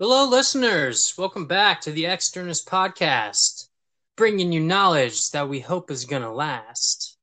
[0.00, 1.12] Hello, listeners.
[1.18, 3.66] Welcome back to the Externus podcast,
[4.16, 7.18] bringing you knowledge that we hope is going to last.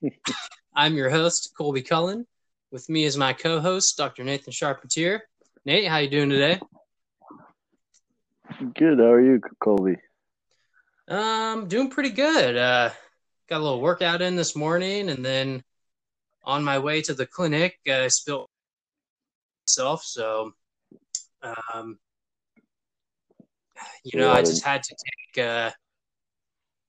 [0.76, 2.28] I'm your host, Colby Cullen.
[2.70, 4.22] With me is my co-host, Dr.
[4.22, 5.22] Nathan Charpentier.
[5.64, 6.60] Nate, how you doing today?
[8.76, 9.00] Good.
[9.00, 9.96] How are you, Colby?
[11.08, 12.56] Um, doing pretty good.
[12.56, 12.90] Uh,
[13.48, 15.64] got a little workout in this morning, and then
[16.44, 18.46] on my way to the clinic, I uh, spilled
[19.66, 20.04] myself.
[20.04, 20.52] So,
[21.44, 21.98] um,
[24.04, 25.44] you know, I just had to take.
[25.44, 25.70] Uh,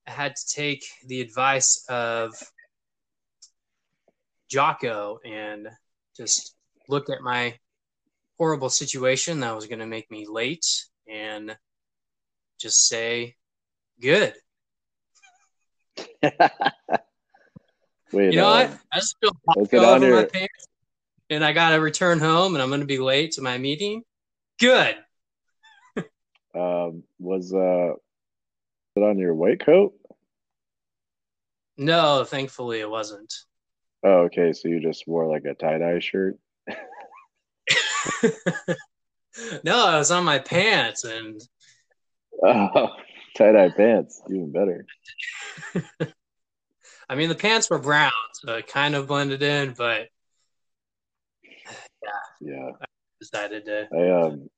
[0.07, 2.31] I had to take the advice of
[4.49, 5.67] Jocko and
[6.15, 6.55] just
[6.87, 7.57] look at my
[8.37, 10.65] horrible situation that was going to make me late
[11.11, 11.57] and
[12.59, 13.35] just say,
[13.99, 14.33] good.
[18.11, 18.77] Wait, you know what?
[18.91, 20.15] I just feel over your...
[20.17, 20.67] my pants
[21.29, 24.03] and I got to return home and I'm going to be late to my meeting.
[24.59, 24.95] Good.
[26.55, 27.93] um, was uh,
[28.95, 29.93] it on your white coat?
[31.77, 33.33] No, thankfully it wasn't.
[34.03, 34.53] Oh, okay.
[34.53, 36.37] So you just wore like a tie dye shirt?
[39.63, 41.41] no, I was on my pants and.
[42.43, 42.89] Oh,
[43.35, 44.85] tie dye pants, even better.
[47.09, 50.07] I mean, the pants were brown, so it kind of blended in, but
[52.03, 52.09] yeah,
[52.41, 52.71] yeah.
[52.81, 52.85] I
[53.31, 53.87] decided to.
[53.93, 54.49] I um,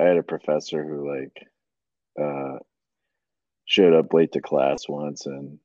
[0.00, 1.46] I had a professor who like,
[2.20, 2.58] uh,
[3.64, 5.58] showed up late to class once, and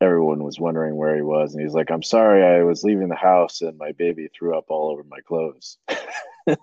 [0.00, 3.16] everyone was wondering where he was, and he's like, "I'm sorry, I was leaving the
[3.16, 5.78] house, and my baby threw up all over my clothes."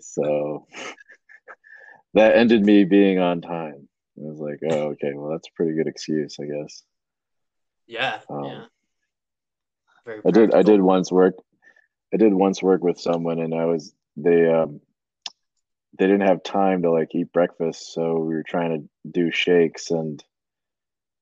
[0.00, 0.66] so
[2.14, 3.88] that ended me being on time.
[4.18, 6.82] I was like, oh, okay, well, that's a pretty good excuse, I guess.
[7.86, 8.64] Yeah, um, yeah.
[10.04, 10.54] Very I did.
[10.54, 11.34] I did once work.
[12.12, 14.80] I did once work with someone, and I was they um
[15.98, 19.90] they didn't have time to like eat breakfast, so we were trying to do shakes,
[19.90, 20.22] and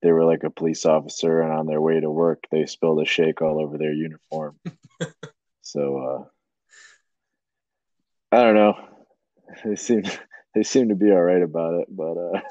[0.01, 3.05] they were like a police officer, and on their way to work, they spilled a
[3.05, 4.59] shake all over their uniform.
[5.61, 6.27] so
[8.31, 8.75] uh I don't know.
[9.65, 10.03] They seem
[10.53, 12.41] they seem to be all right about it, but uh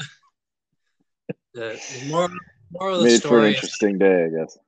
[1.55, 2.29] the, more
[2.71, 4.59] moral of the made story for an interesting day, I guess.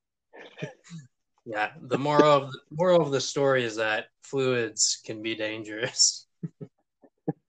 [1.48, 6.26] Yeah, the moral of the moral of the story is that fluids can be dangerous.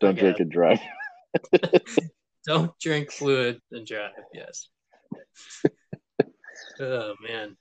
[0.00, 0.80] Don't drink and drive.
[2.46, 4.12] Don't drink fluid and drive.
[4.32, 4.66] Yes.
[6.80, 7.58] oh man.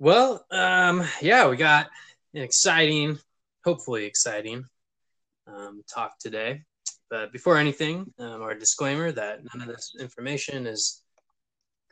[0.00, 1.86] Well, um, yeah, we got
[2.34, 3.20] an exciting,
[3.64, 4.64] hopefully exciting,
[5.46, 6.62] um, talk today.
[7.08, 11.03] But before anything, um, our disclaimer that none of this information is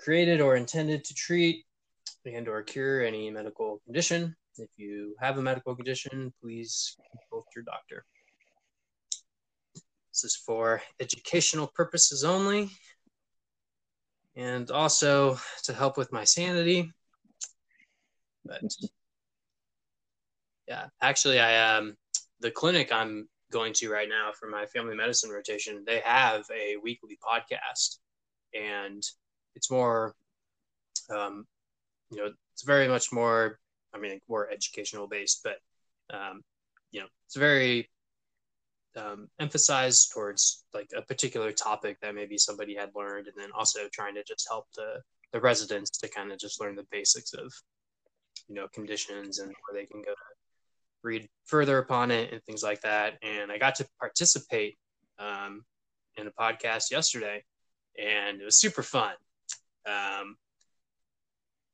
[0.03, 1.65] created or intended to treat
[2.27, 4.35] and or cure any medical condition.
[4.59, 8.05] If you have a medical condition, please consult your doctor.
[10.13, 12.71] This is for educational purposes only
[14.37, 16.91] and also to help with my sanity.
[18.45, 18.63] But
[20.69, 21.97] yeah, actually I um
[22.41, 26.77] the clinic I'm going to right now for my family medicine rotation, they have a
[26.83, 27.99] weekly podcast,
[28.55, 29.03] and
[29.55, 30.15] it's more,
[31.11, 31.47] um,
[32.11, 33.59] you know, it's very much more.
[33.95, 35.59] I mean, more educational based, but
[36.17, 36.43] um,
[36.93, 37.91] you know, it's very
[38.97, 43.81] um, emphasized towards like a particular topic that maybe somebody had learned, and then also
[43.93, 45.01] trying to just help the
[45.33, 47.53] the residents to kind of just learn the basics of
[48.49, 50.17] you know conditions and where they can go to
[51.03, 53.15] read further upon it and things like that.
[53.23, 54.77] And I got to participate
[55.19, 55.65] um,
[56.17, 57.43] in a podcast yesterday,
[57.99, 59.15] and it was super fun.
[59.87, 60.37] Um,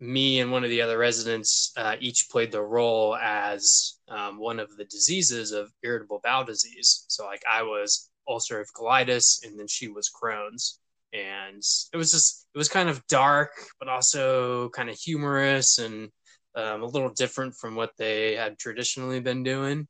[0.01, 4.61] me and one of the other residents uh, each played the role as um, one
[4.61, 7.05] of the diseases of irritable bowel disease.
[7.09, 10.79] So, like, I was ulcerative colitis, and then she was Crohn's.
[11.13, 16.11] And it was just, it was kind of dark, but also kind of humorous and
[16.55, 19.89] um, a little different from what they had traditionally been doing.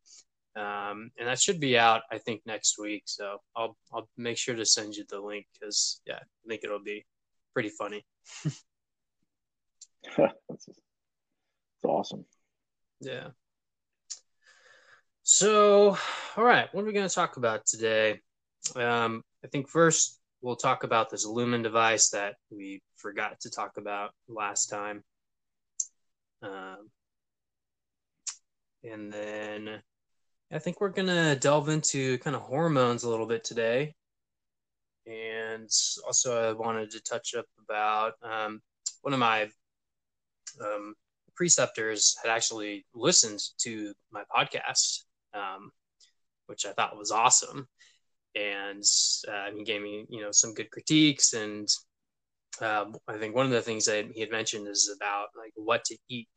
[0.56, 3.02] Um, and that should be out, I think, next week.
[3.06, 6.82] So I'll I'll make sure to send you the link because yeah, I think it'll
[6.82, 7.04] be
[7.52, 8.04] pretty funny.
[10.16, 10.80] that's, that's
[11.84, 12.24] awesome.
[13.00, 13.28] Yeah.
[15.22, 15.96] So,
[16.36, 18.20] all right, what are we going to talk about today?
[18.74, 23.72] Um, I think first we'll talk about this Lumen device that we forgot to talk
[23.76, 25.04] about last time.
[26.42, 26.90] Um,
[28.82, 29.82] and then
[30.52, 33.94] I think we're going to delve into kind of hormones a little bit today.
[35.08, 35.70] And
[36.06, 38.60] also, I wanted to touch up about um,
[39.00, 39.48] one of my
[40.60, 40.94] um,
[41.34, 45.70] preceptors had actually listened to my podcast, um,
[46.46, 47.66] which I thought was awesome.
[48.34, 48.84] And
[49.26, 51.32] uh, he gave me, you know, some good critiques.
[51.32, 51.66] And
[52.60, 55.84] uh, I think one of the things that he had mentioned is about like what
[55.86, 56.28] to eat.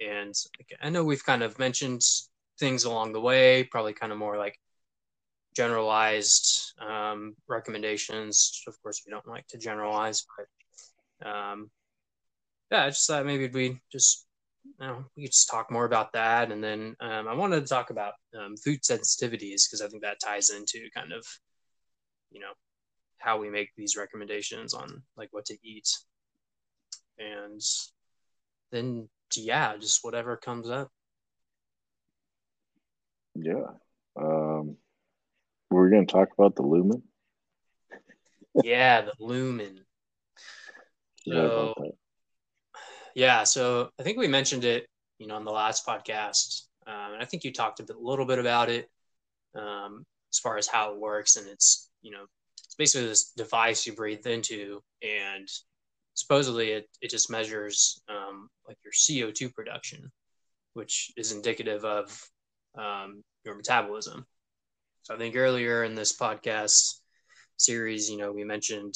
[0.00, 2.02] And like, I know we've kind of mentioned
[2.58, 4.58] things along the way, probably kind of more like
[5.56, 8.62] generalized um, recommendations.
[8.66, 11.70] Of course, we don't like to generalize, but um,
[12.70, 14.26] yeah, I just thought maybe we just
[14.64, 17.66] you know we could just talk more about that, and then um, I wanted to
[17.66, 21.24] talk about um, food sensitivities because I think that ties into kind of
[22.30, 22.52] you know
[23.18, 25.88] how we make these recommendations on like what to eat,
[27.18, 27.62] and
[28.70, 30.90] then yeah, just whatever comes up.
[33.34, 33.66] Yeah.
[34.16, 34.76] Um,
[35.70, 37.02] we're going to talk about the lumen.
[38.62, 39.80] yeah, the lumen.
[41.28, 41.74] So,
[43.16, 44.86] yeah, so I think we mentioned it,
[45.18, 48.26] you know, on the last podcast, um, and I think you talked a bit, little
[48.26, 48.88] bit about it
[49.56, 52.26] um, as far as how it works, and it's, you know,
[52.64, 55.48] it's basically this device you breathe into, and
[56.14, 58.92] supposedly it it just measures um, like your
[59.26, 60.10] CO two production,
[60.74, 62.22] which is indicative of
[62.78, 64.24] um, your metabolism.
[65.06, 66.98] So I think earlier in this podcast
[67.58, 68.92] series, you know, we mentioned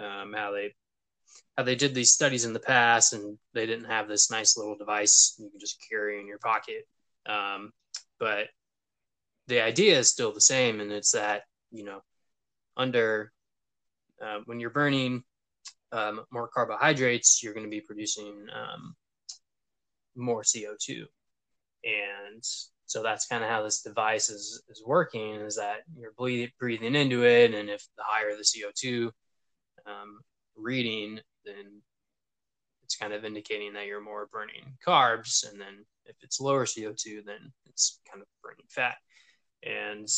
[0.00, 0.74] um, how they
[1.58, 4.78] how they did these studies in the past, and they didn't have this nice little
[4.78, 6.88] device you can just carry in your pocket.
[7.26, 7.70] Um,
[8.18, 8.46] but
[9.46, 12.00] the idea is still the same, and it's that you know,
[12.74, 13.30] under
[14.24, 15.22] uh, when you're burning
[15.92, 18.96] um, more carbohydrates, you're going to be producing um,
[20.16, 21.04] more CO2,
[21.84, 22.42] and
[22.86, 26.94] so that's kind of how this device is, is working is that you're breathing, breathing
[26.94, 27.52] into it.
[27.52, 29.10] And if the higher the CO2
[29.86, 30.20] um,
[30.56, 31.82] reading, then
[32.84, 35.48] it's kind of indicating that you're more burning carbs.
[35.50, 38.96] And then if it's lower CO2, then it's kind of burning fat.
[39.64, 40.08] And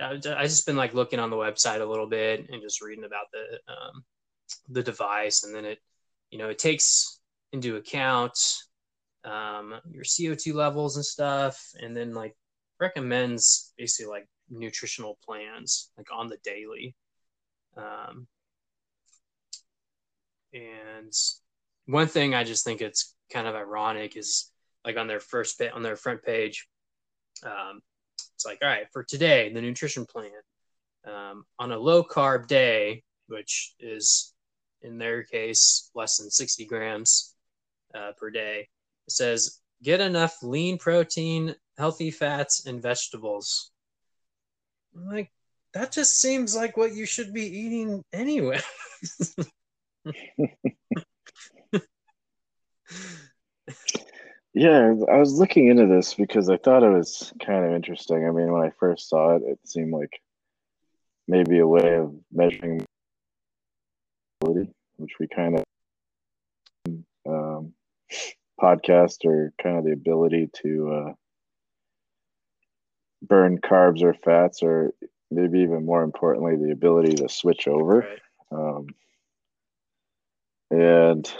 [0.00, 3.26] I just been like looking on the website a little bit and just reading about
[3.32, 4.04] the um,
[4.68, 5.78] the device, and then it,
[6.30, 7.20] you know, it takes
[7.52, 8.38] into account
[9.28, 12.34] um, your CO2 levels and stuff, and then like
[12.80, 16.94] recommends basically like nutritional plans like on the daily.
[17.76, 18.26] Um,
[20.52, 21.12] and
[21.86, 24.50] one thing I just think it's kind of ironic is
[24.84, 26.66] like on their first bit on their front page,
[27.44, 27.80] um,
[28.34, 30.30] it's like, all right, for today, the nutrition plan
[31.06, 34.32] um, on a low carb day, which is
[34.82, 37.34] in their case less than 60 grams
[37.94, 38.68] uh, per day,
[39.08, 43.70] it says get enough lean protein, healthy fats, and vegetables.
[44.94, 45.32] I'm like,
[45.72, 48.60] that just seems like what you should be eating anyway.
[54.52, 58.26] yeah, I was looking into this because I thought it was kind of interesting.
[58.26, 60.20] I mean, when I first saw it, it seemed like
[61.26, 62.84] maybe a way of measuring
[64.42, 65.64] which we kind of
[67.26, 67.72] um,
[68.60, 71.12] podcast or kind of the ability to uh,
[73.22, 74.92] burn carbs or fats or
[75.30, 78.20] maybe even more importantly the ability to switch over right.
[78.52, 78.86] um,
[80.70, 81.32] and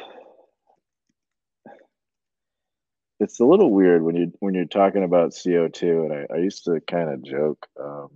[3.20, 6.64] it's a little weird when you when you're talking about CO2 and I, I used
[6.64, 8.08] to kind of joke um,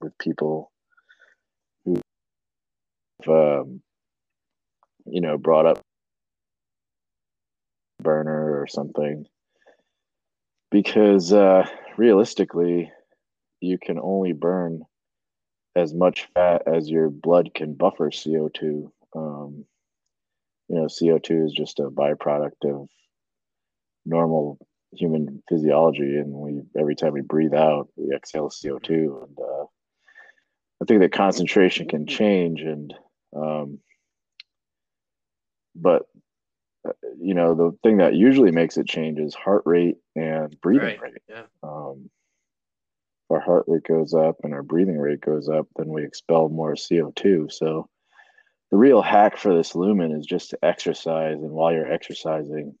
[0.00, 0.70] with people
[1.84, 2.00] who
[3.28, 3.80] um,
[5.06, 5.80] you know brought up
[8.02, 9.26] burner or something.
[10.70, 12.92] Because uh, realistically
[13.60, 14.84] you can only burn
[15.74, 19.64] as much fat as your blood can buffer co2 um,
[20.68, 22.88] you know co2 is just a byproduct of
[24.04, 24.58] normal
[24.92, 28.90] human physiology and we every time we breathe out we exhale co2
[29.24, 29.64] and uh,
[30.82, 32.94] i think the concentration can change and
[33.36, 33.78] um,
[35.74, 36.06] but
[37.20, 41.00] you know, the thing that usually makes it change is heart rate and breathing right.
[41.00, 41.22] rate.
[41.28, 41.42] Yeah.
[41.62, 42.10] Um,
[43.24, 46.48] if our heart rate goes up and our breathing rate goes up, then we expel
[46.48, 47.52] more CO2.
[47.52, 47.88] So
[48.70, 52.74] the real hack for this lumen is just to exercise, and while you're exercising,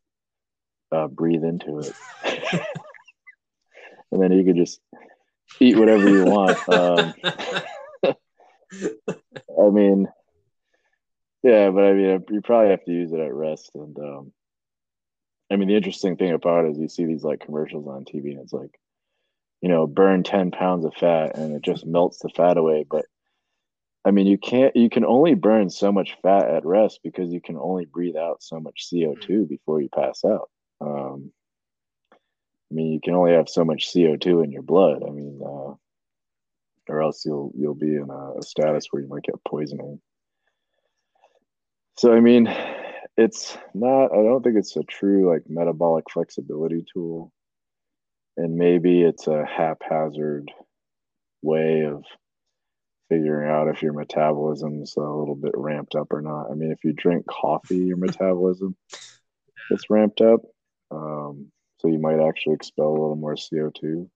[0.92, 1.92] uh, breathe into it,
[4.12, 4.80] and then you can just
[5.60, 6.68] eat whatever you want.
[6.68, 7.14] Um,
[9.62, 10.08] I mean,
[11.48, 13.70] yeah, but I mean, you probably have to use it at rest.
[13.74, 14.32] And um,
[15.50, 18.32] I mean, the interesting thing about it is you see these like commercials on TV,
[18.32, 18.78] and it's like,
[19.62, 22.84] you know, burn ten pounds of fat, and it just melts the fat away.
[22.88, 23.06] But
[24.04, 24.76] I mean, you can't.
[24.76, 28.42] You can only burn so much fat at rest because you can only breathe out
[28.42, 30.50] so much CO two before you pass out.
[30.82, 31.32] Um,
[32.70, 35.02] I mean, you can only have so much CO2 in your blood.
[35.02, 35.74] I mean, uh,
[36.88, 40.00] or else you'll you'll be in a, a status where you might get poisoning.
[41.98, 42.46] So I mean,
[43.16, 44.12] it's not.
[44.12, 47.32] I don't think it's a true like metabolic flexibility tool,
[48.36, 50.48] and maybe it's a haphazard
[51.42, 52.04] way of
[53.08, 56.52] figuring out if your metabolism's a little bit ramped up or not.
[56.52, 58.76] I mean, if you drink coffee, your metabolism
[59.68, 60.42] gets ramped up.
[60.92, 64.08] Um, so you might actually expel a little more CO2.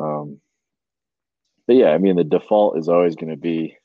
[0.00, 0.40] Um,
[1.68, 3.76] but yeah, I mean, the default is always going to be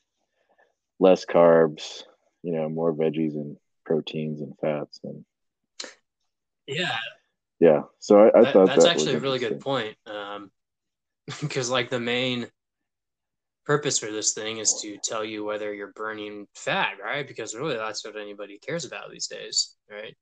[0.98, 2.02] less carbs,
[2.44, 5.00] you know, more veggies and proteins and fats.
[5.02, 5.24] And
[6.66, 6.96] yeah,
[7.60, 7.82] yeah.
[7.98, 9.96] So I, I that, thought that's that actually a really good point.
[10.06, 10.50] Um,
[11.40, 12.48] because like the main
[13.64, 17.26] purpose for this thing is to tell you whether you're burning fat, right?
[17.26, 20.14] Because really, that's what anybody cares about these days, right?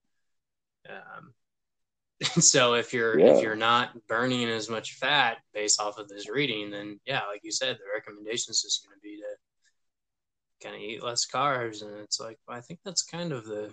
[0.88, 1.32] Um,
[2.40, 3.34] so if you're yeah.
[3.34, 7.40] if you're not burning as much fat based off of this reading, then yeah, like
[7.42, 9.36] you said, the recommendations is going to be to
[10.62, 13.72] kind of eat less carbs, and it's like I think that's kind of the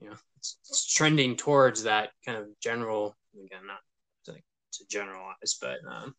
[0.00, 3.80] you know it's, it's trending towards that kind of general again not
[4.24, 6.14] to, to generalize, but um,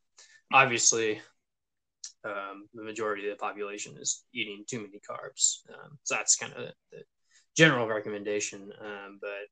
[0.51, 1.21] obviously
[2.25, 5.59] um, the majority of the population is eating too many carbs.
[5.69, 7.03] Um, so that's kind of the, the
[7.55, 8.71] general recommendation.
[8.81, 9.47] Um, but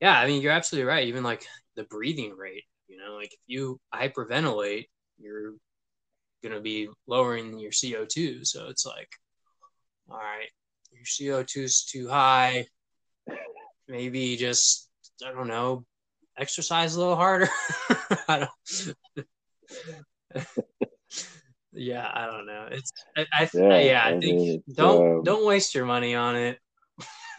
[0.00, 1.08] yeah, I mean, you're absolutely right.
[1.08, 1.46] Even like
[1.76, 4.86] the breathing rate, you know, like if you hyperventilate,
[5.18, 5.54] you're
[6.42, 8.46] going to be lowering your CO2.
[8.46, 9.08] So it's like,
[10.10, 10.48] all right,
[10.90, 12.66] your CO2 is too high.
[13.88, 14.88] Maybe just,
[15.26, 15.84] I don't know,
[16.38, 17.48] exercise a little harder.
[18.28, 18.96] I don't.
[21.72, 22.68] yeah, I don't know.
[22.70, 25.22] It's I, I yeah, yeah, I, I think mean, don't um...
[25.24, 26.58] don't waste your money on it.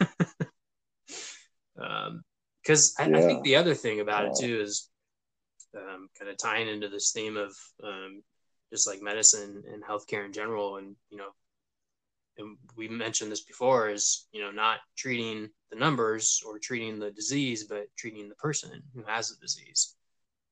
[1.80, 2.22] um,
[2.62, 3.18] because I, yeah.
[3.18, 4.30] I, think the other thing about yeah.
[4.30, 4.88] it too is
[5.76, 8.22] um, kind of tying into this theme of um,
[8.72, 11.30] just like medicine and healthcare in general, and you know,
[12.38, 17.10] and we mentioned this before is you know not treating the numbers or treating the
[17.10, 19.96] disease, but treating the person who has the disease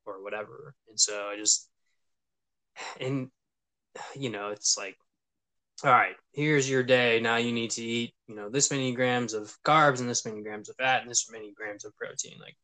[0.07, 0.75] or whatever.
[0.89, 1.69] And so I just
[3.01, 3.31] and
[4.15, 4.97] you know, it's like,
[5.85, 7.21] all right, here's your day.
[7.21, 10.43] Now you need to eat, you know, this many grams of carbs and this many
[10.43, 12.39] grams of fat and this many grams of protein.
[12.41, 12.57] Like,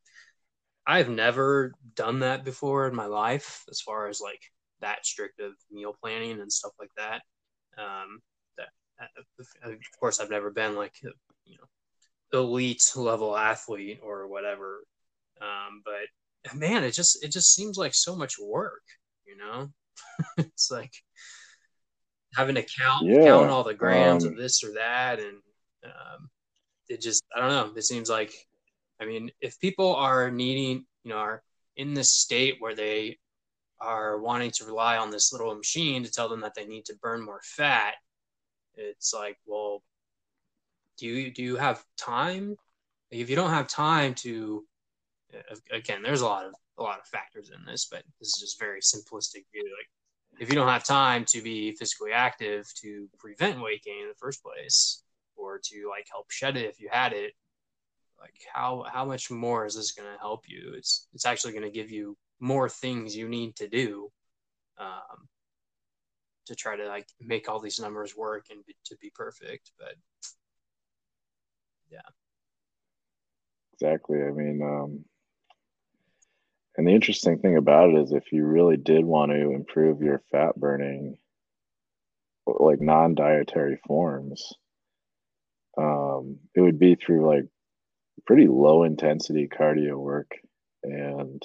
[0.87, 4.40] I've never done that before in my life, as far as like
[4.80, 7.22] that strict of meal planning and stuff like that.
[7.76, 8.20] Um,
[9.64, 11.09] of course, I've never been like, a,
[11.45, 14.85] you know, elite level athlete or whatever.
[15.40, 18.83] Um, but man, it just it just seems like so much work,
[19.26, 19.71] you know.
[20.38, 20.93] it's like
[22.35, 23.25] having to count yeah.
[23.25, 25.38] count all the grams um, of this or that, and
[25.85, 26.28] um,
[26.88, 27.73] it just I don't know.
[27.76, 28.33] It seems like
[29.00, 31.43] I mean, if people are needing, you know, are
[31.76, 33.19] in this state where they
[33.81, 36.97] are wanting to rely on this little machine to tell them that they need to
[37.00, 37.95] burn more fat,
[38.78, 39.82] it's like, well,
[40.99, 42.56] do you do you have time?
[43.11, 44.64] If you don't have time to,
[45.73, 48.58] again, there's a lot of a lot of factors in this, but this is just
[48.58, 49.64] very simplistic view.
[49.64, 49.88] Like,
[50.40, 54.14] if you don't have time to be physically active to prevent weight gain in the
[54.14, 55.02] first place
[55.37, 57.32] or to like help shed it if you had it
[58.20, 61.64] like how how much more is this going to help you it's it's actually going
[61.64, 64.08] to give you more things you need to do
[64.78, 65.28] um,
[66.49, 69.95] to try to like make all these numbers work and be, to be perfect but
[71.90, 72.00] yeah
[73.73, 75.05] exactly i mean um
[76.78, 80.23] and the interesting thing about it is if you really did want to improve your
[80.31, 81.19] fat burning,
[82.47, 84.52] like non dietary forms,
[85.76, 87.47] um, it would be through like
[88.26, 90.31] pretty low intensity cardio work.
[90.85, 91.43] And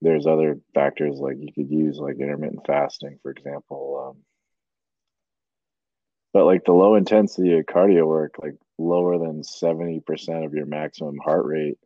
[0.00, 4.10] there's other factors like you could use like intermittent fasting, for example.
[4.10, 4.22] Um,
[6.32, 11.16] but like the low intensity of cardio work, like lower than 70% of your maximum
[11.18, 11.78] heart rate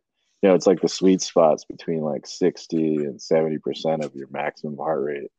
[0.43, 4.75] you know, it's like the sweet spots between like 60 and 70% of your maximum
[4.75, 5.31] heart rate.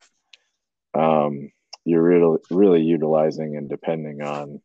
[0.94, 1.50] Um,
[1.84, 4.62] you're really, really utilizing and depending on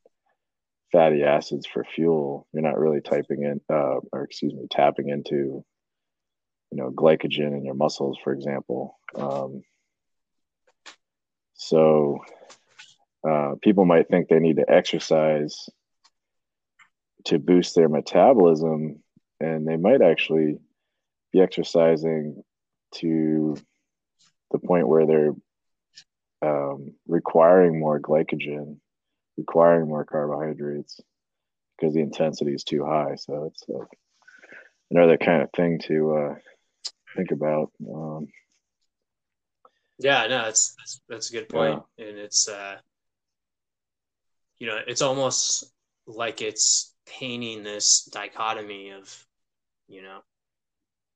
[0.94, 2.48] fatty acids for fuel.
[2.54, 5.66] You're not really typing in, uh, or excuse me, tapping into,
[6.72, 8.98] you know, glycogen in your muscles, for example.
[9.16, 9.64] Um,
[11.54, 12.20] so
[13.28, 15.70] uh, people might think they need to exercise
[17.26, 19.04] to boost their metabolism
[19.40, 20.58] and they might actually
[21.32, 22.44] be exercising
[22.96, 23.56] to
[24.52, 25.34] the point where they're
[26.42, 28.78] um, requiring more glycogen,
[29.38, 31.00] requiring more carbohydrates,
[31.78, 33.16] because the intensity is too high.
[33.16, 33.88] So it's like
[34.92, 36.36] another kind of thing to uh,
[37.16, 37.72] think about.
[37.82, 38.28] Um,
[39.98, 41.82] yeah, no, that's, that's, that's a good point.
[41.98, 42.06] Yeah.
[42.06, 42.78] and it's uh,
[44.60, 45.72] you know, it's almost
[46.06, 49.26] like it's painting this dichotomy of,
[49.88, 50.20] you know,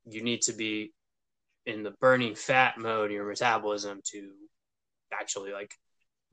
[0.05, 0.93] you need to be
[1.65, 4.31] in the burning fat mode your metabolism to
[5.13, 5.73] actually like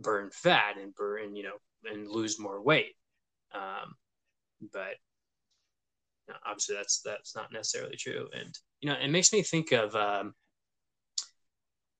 [0.01, 2.95] burn fat and burn, you know, and lose more weight.
[3.55, 3.95] Um,
[4.73, 4.95] but
[6.47, 8.29] obviously that's that's not necessarily true.
[8.33, 10.35] And you know, it makes me think of um,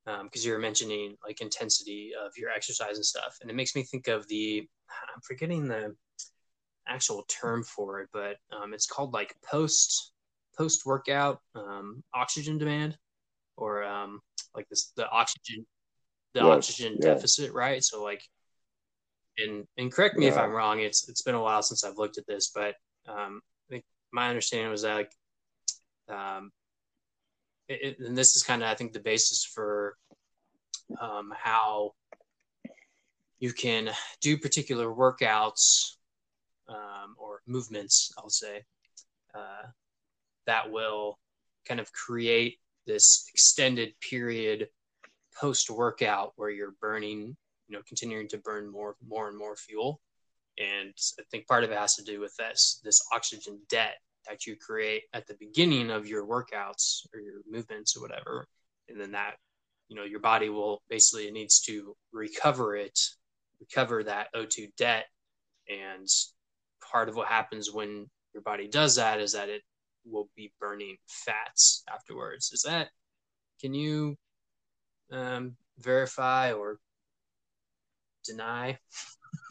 [0.05, 3.75] because um, you were mentioning like intensity of your exercise and stuff, and it makes
[3.77, 4.67] me think of the
[5.15, 5.95] I'm forgetting the
[6.89, 10.13] actual term for it, but um, it's called like post
[10.57, 12.97] post workout um, oxygen demand,
[13.57, 14.21] or um,
[14.55, 15.67] like this the oxygen
[16.35, 17.15] the yes, oxygen yeah.
[17.15, 17.83] deficit, right?
[17.83, 18.23] So like,
[19.39, 20.33] and and correct me yeah.
[20.33, 20.81] if I'm wrong.
[20.81, 22.75] It's it's been a while since I've looked at this, but
[23.09, 25.13] um, I think my understanding was that like,
[26.09, 26.51] um,
[27.71, 29.97] it, and this is kind of I think the basis for
[31.01, 31.95] um, how
[33.39, 35.95] you can do particular workouts
[36.69, 38.65] um, or movements, I'll say,
[39.35, 39.69] uh,
[40.47, 41.19] that will
[41.67, 44.69] kind of create this extended period
[45.41, 47.37] post workout where you're burning,
[47.69, 50.01] you know, continuing to burn more, more and more fuel.
[50.59, 53.97] And I think part of it has to do with this, this oxygen debt
[54.29, 58.47] that you create at the beginning of your workouts or your movements or whatever.
[58.89, 59.37] And then that,
[59.89, 62.99] you know, your body will basically it needs to recover it,
[63.61, 65.07] recover that O2 debt.
[65.69, 66.07] And
[66.91, 69.63] part of what happens when your body does that is that it
[70.05, 72.53] will be burning fats afterwards.
[72.53, 72.89] Is that,
[73.61, 74.17] can you
[75.13, 76.79] um, verify or
[78.25, 78.79] deny?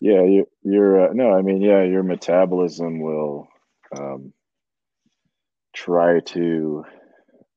[0.00, 1.32] yeah, you, you're uh, no.
[1.32, 3.48] I mean, yeah, your metabolism will
[3.96, 4.32] um,
[5.74, 6.84] try to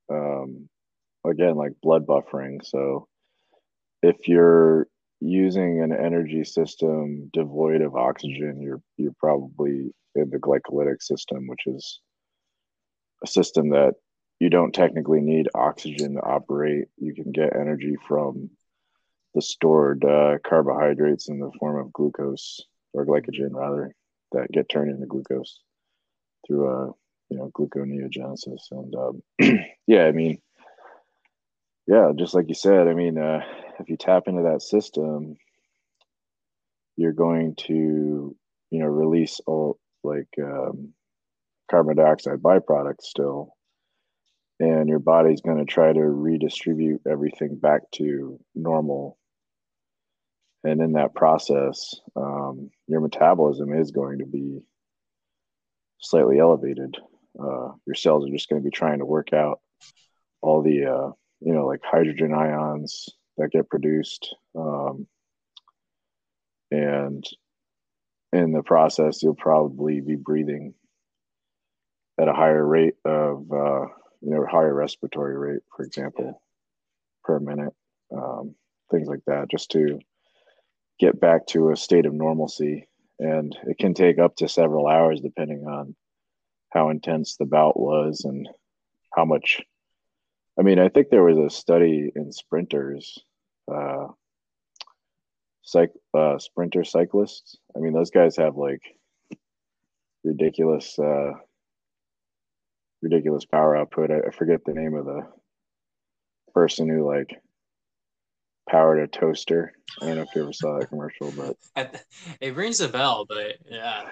[0.10, 0.70] um,
[1.26, 2.64] again like blood buffering.
[2.64, 3.08] So
[4.02, 4.88] if you're
[5.20, 11.66] using an energy system devoid of oxygen, you're you're probably in the glycolytic system, which
[11.66, 12.00] is
[13.24, 13.94] a system that
[14.40, 16.86] you don't technically need oxygen to operate.
[16.98, 18.50] You can get energy from
[19.34, 22.62] the stored uh, carbohydrates in the form of glucose
[22.94, 23.96] or glycogen, rather,
[24.34, 25.62] that get turned into glucose
[26.46, 26.92] through a uh,
[27.30, 28.72] you know gluconeogenesis.
[28.72, 29.24] And um,
[29.88, 30.40] yeah, I mean,
[31.88, 33.42] yeah, just like you said, I mean, uh,
[33.80, 35.38] if you tap into that system,
[36.96, 38.36] you're going to
[38.72, 40.94] you know release all like um,
[41.70, 43.56] carbon dioxide byproducts still
[44.60, 49.18] and your body's going to try to redistribute everything back to normal
[50.64, 54.60] and in that process um, your metabolism is going to be
[56.04, 56.98] slightly elevated
[57.40, 59.60] uh, your cells are just going to be trying to work out
[60.42, 65.08] all the uh, you know like hydrogen ions that get produced um,
[66.72, 67.26] and
[68.32, 70.74] in the process you'll probably be breathing
[72.20, 73.86] at a higher rate of uh,
[74.22, 76.42] you know higher respiratory rate, for example,
[77.24, 77.74] per minute,
[78.16, 78.56] um,
[78.92, 80.00] things like that, just to
[81.00, 82.88] get back to a state of normalcy.
[83.24, 85.96] And it can take up to several hours depending on
[86.72, 88.50] how intense the bout was and
[89.14, 89.62] how much.
[90.60, 93.18] I mean, I think there was a study in sprinters,
[93.74, 94.08] uh,
[95.62, 97.58] psych, uh, sprinter cyclists.
[97.76, 98.82] I mean, those guys have like
[100.26, 101.32] ridiculous uh,
[103.02, 104.12] ridiculous power output.
[104.12, 105.22] I, I forget the name of the
[106.54, 107.42] person who like
[108.70, 109.74] powered a toaster.
[110.02, 112.06] I don't know if you ever saw that commercial, but
[112.42, 113.26] it rings a bell.
[113.28, 114.12] But yeah,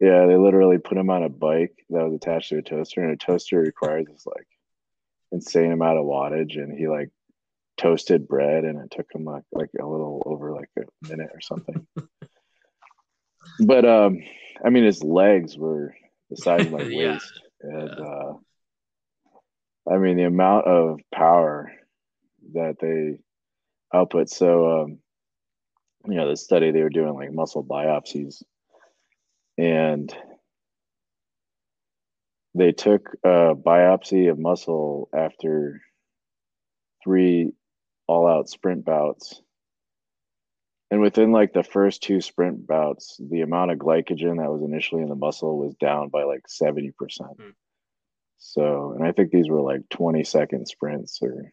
[0.00, 3.12] yeah, they literally put him on a bike that was attached to a toaster, and
[3.12, 4.46] a toaster requires this like
[5.32, 7.10] insane amount of wattage, and he like
[7.78, 11.40] toasted bread, and it took him like like a little over like a minute or
[11.40, 11.86] something.
[13.64, 14.18] but um,
[14.64, 15.94] I mean, his legs were
[16.30, 17.12] the size of my yeah.
[17.12, 17.40] waist.
[17.62, 18.04] And yeah.
[18.04, 18.32] uh,
[19.90, 21.72] I mean, the amount of power
[22.54, 23.18] that they
[23.96, 24.30] output.
[24.30, 24.98] So, um,
[26.06, 28.42] you know, the study they were doing like muscle biopsies,
[29.58, 30.14] and
[32.54, 35.80] they took a biopsy of muscle after
[37.02, 37.52] three
[38.06, 39.42] all out sprint bouts
[40.90, 45.02] and within like the first two sprint bouts, the amount of glycogen that was initially
[45.02, 46.92] in the muscle was down by like 70%.
[47.00, 47.52] Mm.
[48.38, 51.52] So, and I think these were like 20 second sprints or,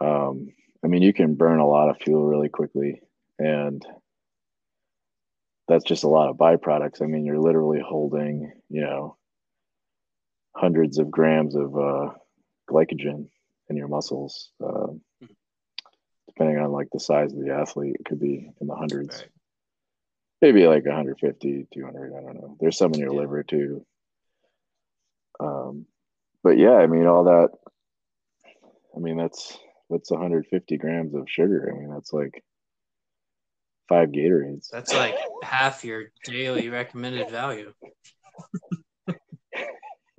[0.00, 0.48] um,
[0.84, 3.00] I mean, you can burn a lot of fuel really quickly.
[3.38, 3.84] And
[5.66, 7.02] that's just a lot of byproducts.
[7.02, 9.16] I mean, you're literally holding, you know,
[10.54, 12.10] hundreds of grams of uh,
[12.70, 13.28] glycogen
[13.68, 14.50] in your muscles.
[14.62, 14.88] Uh,
[16.28, 19.16] depending on like the size of the athlete, it could be in the hundreds.
[19.16, 19.28] Right.
[20.42, 22.12] Maybe like 150, 200.
[22.12, 22.56] I don't know.
[22.60, 23.20] There's some in your yeah.
[23.20, 23.86] liver too.
[25.40, 25.86] Um,
[26.42, 27.50] but yeah, I mean, all that.
[28.94, 29.58] I mean, that's
[29.94, 31.72] that's 150 grams of sugar.
[31.72, 32.42] I mean, that's like
[33.88, 34.68] five Gatorades.
[34.70, 37.72] That's like half your daily recommended value.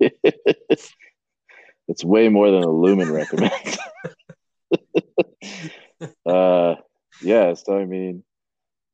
[0.00, 0.92] it's
[2.02, 3.78] way more than a lumen recommends.
[6.26, 6.76] uh,
[7.20, 7.52] yeah.
[7.54, 8.24] So I mean,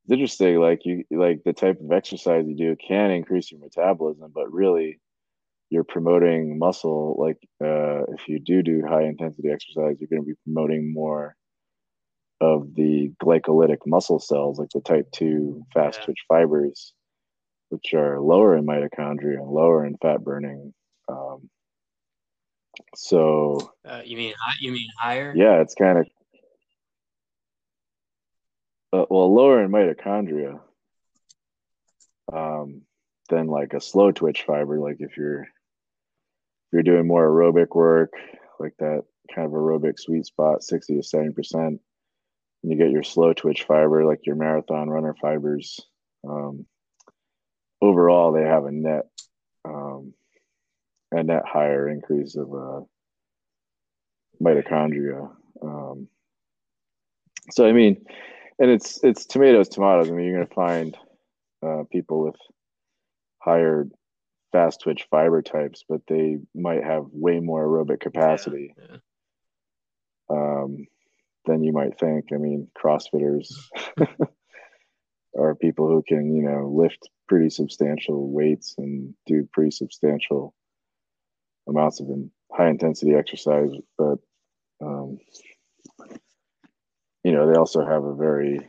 [0.04, 0.58] it's interesting.
[0.58, 4.98] Like you, like the type of exercise you do can increase your metabolism, but really,
[5.72, 7.16] you're promoting muscle.
[7.18, 11.34] Like uh, if you do do high intensity exercise, you're going to be promoting more
[12.42, 16.04] of the glycolytic muscle cells, like the type 2 fast yeah.
[16.04, 16.92] twitch fibers,
[17.70, 20.74] which are lower in mitochondria and lower in fat burning.
[21.08, 21.48] Um,
[22.94, 25.32] so, uh, you mean you mean higher?
[25.34, 26.06] Yeah, it's kind of
[28.92, 30.60] uh, well lower in mitochondria
[32.30, 32.82] um,
[33.30, 34.78] than like a slow twitch fiber.
[34.78, 35.46] Like if you're
[36.72, 38.12] you're doing more aerobic work,
[38.58, 39.04] like that
[39.34, 41.80] kind of aerobic sweet spot, sixty to seventy percent
[42.62, 45.80] and you get your slow twitch fiber, like your marathon runner fibers.
[46.26, 46.66] Um,
[47.80, 49.06] overall, they have a net
[49.64, 50.14] um,
[51.10, 52.80] a net higher increase of uh,
[54.42, 55.30] mitochondria.
[55.62, 56.08] Um,
[57.50, 58.04] so I mean,
[58.58, 60.08] and it's it's tomatoes, tomatoes.
[60.08, 60.96] I mean, you're gonna find
[61.64, 62.36] uh, people with
[63.38, 63.88] higher
[64.52, 68.74] fast twitch fiber types, but they might have way more aerobic capacity.
[68.78, 68.96] Yeah, yeah.
[70.30, 70.86] Um,
[71.44, 72.26] than you might think.
[72.32, 73.52] I mean, CrossFitters
[75.38, 80.54] are people who can, you know, lift pretty substantial weights and do pretty substantial
[81.68, 82.08] amounts of
[82.52, 84.18] high intensity exercise, but
[84.80, 85.18] um,
[87.24, 88.60] you know, they also have a very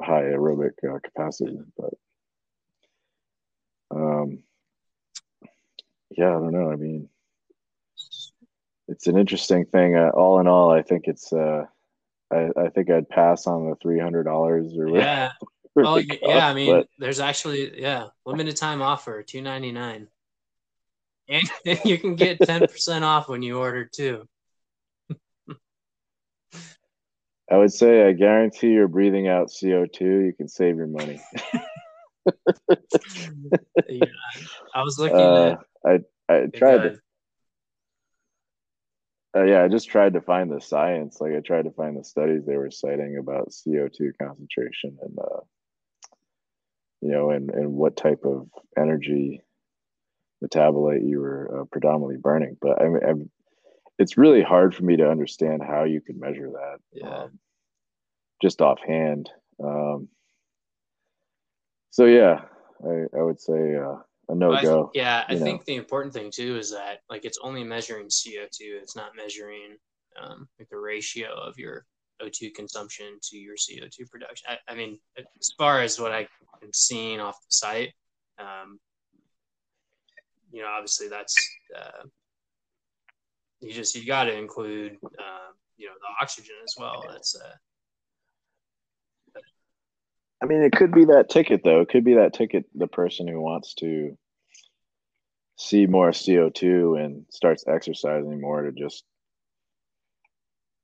[0.00, 1.58] high aerobic uh, capacity.
[1.76, 1.94] But
[3.90, 4.42] um,
[6.16, 6.70] yeah, I don't know.
[6.70, 7.08] I mean,
[8.88, 9.96] it's an interesting thing.
[9.96, 11.32] Uh, all in all, I think it's.
[11.32, 11.64] Uh,
[12.32, 15.30] I, I think I'd pass on the three hundred dollars or yeah.
[15.76, 16.48] Well, yeah.
[16.48, 16.88] I mean, but...
[16.98, 20.08] there's actually yeah limited time offer two ninety nine,
[21.28, 21.44] and
[21.84, 24.26] you can get ten percent off when you order two.
[27.50, 30.20] I would say I guarantee you're breathing out CO two.
[30.20, 31.20] You can save your money.
[33.88, 34.04] yeah,
[34.74, 36.00] I was looking uh, at.
[36.28, 36.98] I I tried to
[39.36, 41.20] uh, yeah, I just tried to find the science.
[41.20, 45.40] Like I tried to find the studies they were citing about CO2 concentration and, uh,
[47.02, 49.42] you know, and, and what type of energy
[50.42, 52.56] metabolite you were uh, predominantly burning.
[52.60, 53.30] But I mean, I'm,
[53.98, 56.78] it's really hard for me to understand how you could measure that.
[56.92, 57.08] Yeah.
[57.08, 57.38] Um,
[58.40, 59.28] just offhand.
[59.62, 60.08] Um,
[61.96, 62.42] so yeah,
[62.86, 63.96] I, I would say uh,
[64.28, 64.90] a no go.
[64.92, 65.40] Yeah, I know.
[65.40, 68.78] think the important thing too is that like it's only measuring CO two.
[68.82, 69.78] It's not measuring
[70.22, 71.86] um, like the ratio of your
[72.22, 74.46] O2 consumption to your CO2 production.
[74.46, 76.28] I, I mean, as far as what I've
[76.60, 77.94] been seeing off the site,
[78.38, 78.78] um,
[80.52, 81.34] you know, obviously that's
[81.74, 82.04] uh,
[83.60, 87.06] you just you got to include uh, you know the oxygen as well.
[87.08, 87.54] That's uh,
[90.42, 91.80] I mean, it could be that ticket though.
[91.80, 92.66] It could be that ticket.
[92.74, 94.16] The person who wants to
[95.56, 99.04] see more CO two and starts exercising more to just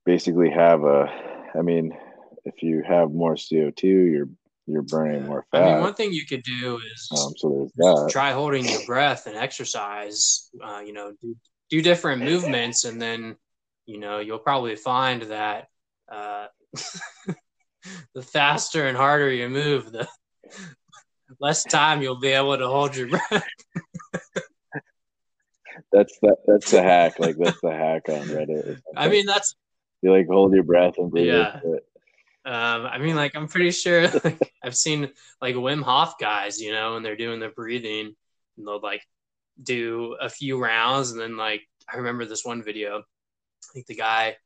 [0.06, 1.06] basically have a.
[1.54, 1.92] I mean,
[2.44, 4.28] if you have more CO two, you're
[4.66, 5.62] you're burning more fat.
[5.62, 9.36] I mean, one thing you could do is um, so try holding your breath and
[9.36, 10.48] exercise.
[10.62, 11.36] Uh, you know, do,
[11.68, 13.36] do different movements, and then
[13.84, 15.68] you know you'll probably find that.
[16.10, 16.46] Uh,
[18.14, 20.08] the faster and harder you move, the
[21.40, 23.30] less time you'll be able to hold your breath.
[25.92, 26.36] that's that.
[26.46, 27.18] That's the hack.
[27.18, 28.80] Like that's the hack on Reddit.
[28.96, 29.54] I mean, that's
[30.02, 31.28] you like hold your breath and breathe.
[31.28, 31.60] Yeah.
[32.44, 36.72] Um, I mean, like I'm pretty sure like, I've seen like Wim Hof guys, you
[36.72, 38.14] know, and they're doing the breathing,
[38.56, 39.02] and they'll like
[39.62, 43.94] do a few rounds, and then like I remember this one video, I think the
[43.94, 44.36] guy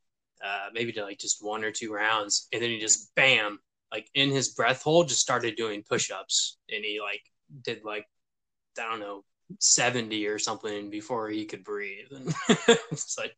[0.45, 3.59] uh, maybe to like just one or two rounds, and then he just bam,
[3.93, 7.23] like in his breath hold, just started doing push-ups, and he like
[7.63, 8.07] did like
[8.79, 9.25] I don't know
[9.61, 12.35] seventy or something before he could breathe, and
[12.69, 13.35] it's like.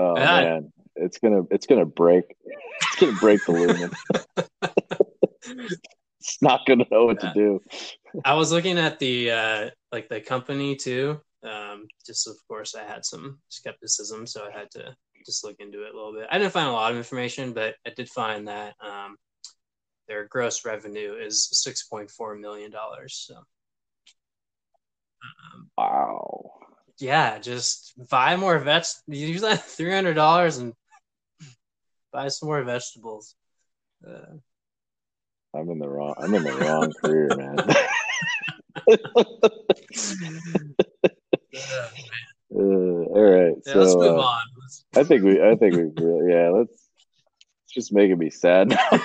[0.00, 3.90] Oh man, it's gonna it's gonna break it's gonna break the lumen.
[6.20, 7.32] it's not gonna know what yeah.
[7.32, 7.60] to do.
[8.24, 11.20] I was looking at the uh, like the company too.
[11.42, 15.84] Um, just of course, I had some skepticism, so I had to just look into
[15.84, 16.28] it a little bit.
[16.30, 19.16] I didn't find a lot of information, but I did find that um,
[20.08, 23.26] their gross revenue is six point four million dollars.
[23.26, 23.44] So, um,
[25.76, 26.50] wow.
[26.98, 29.02] Yeah, just buy more vets.
[29.06, 30.72] Use that three hundred dollars and
[32.12, 33.34] buy some more vegetables.
[34.06, 34.36] Uh,
[35.54, 36.14] I'm in the wrong.
[36.18, 37.56] I'm in the wrong career, man.
[42.54, 44.42] uh, all right, yeah, so let's move uh, on.
[44.96, 45.42] I think we.
[45.42, 45.82] I think we.
[46.02, 46.88] Really, yeah, let's.
[47.64, 48.88] It's just making me sad now.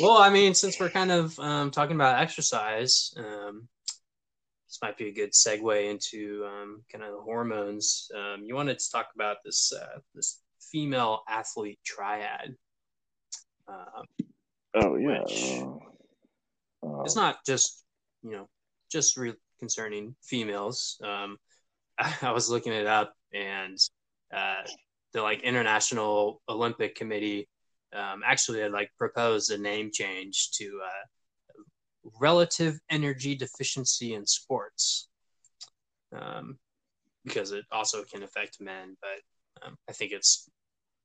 [0.00, 3.66] well, I mean, since we're kind of um, talking about exercise, um,
[4.68, 8.08] this might be a good segue into um, kind of the hormones.
[8.14, 12.54] Um, you wanted to talk about this uh, this female athlete triad.
[13.68, 14.02] Uh,
[14.74, 15.22] oh yeah,
[16.82, 17.84] uh, it's not just
[18.22, 18.48] you know
[18.90, 21.00] just re- concerning females.
[21.02, 21.36] Um,
[21.98, 23.78] I, I, was looking it up, and
[24.34, 24.62] uh,
[25.12, 27.48] the like International Olympic Committee
[27.92, 31.62] um, actually had like proposed a name change to uh,
[32.20, 35.08] relative energy deficiency in sports
[36.16, 36.58] um,
[37.24, 40.48] because it also can affect men, but um, I think it's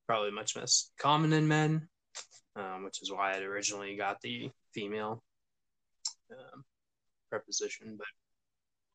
[0.07, 1.87] probably much less common in men,
[2.55, 5.23] um, which is why I originally got the female
[6.31, 6.63] um,
[7.29, 7.95] preposition.
[7.97, 8.07] But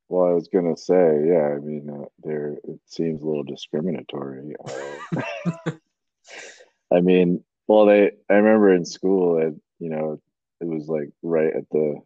[0.09, 4.55] well, I was gonna say, yeah, I mean, uh, there it seems a little discriminatory.
[4.65, 5.71] Uh,
[6.93, 10.21] I mean, well, they I remember in school, that you know,
[10.61, 12.01] it was like right at the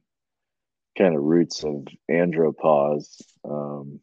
[0.97, 3.21] kind of roots of andropause.
[3.49, 4.01] Um,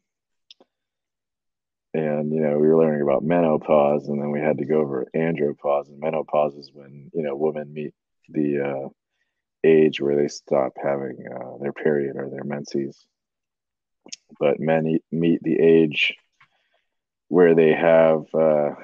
[1.94, 5.06] and you know, we were learning about menopause, and then we had to go over
[5.14, 5.88] andropause.
[5.88, 7.94] And menopause is when you know women meet
[8.28, 8.88] the uh,
[9.64, 13.06] age where they stop having uh, their period or their menses.
[14.40, 16.14] But men meet the age
[17.28, 18.74] where they have, uh,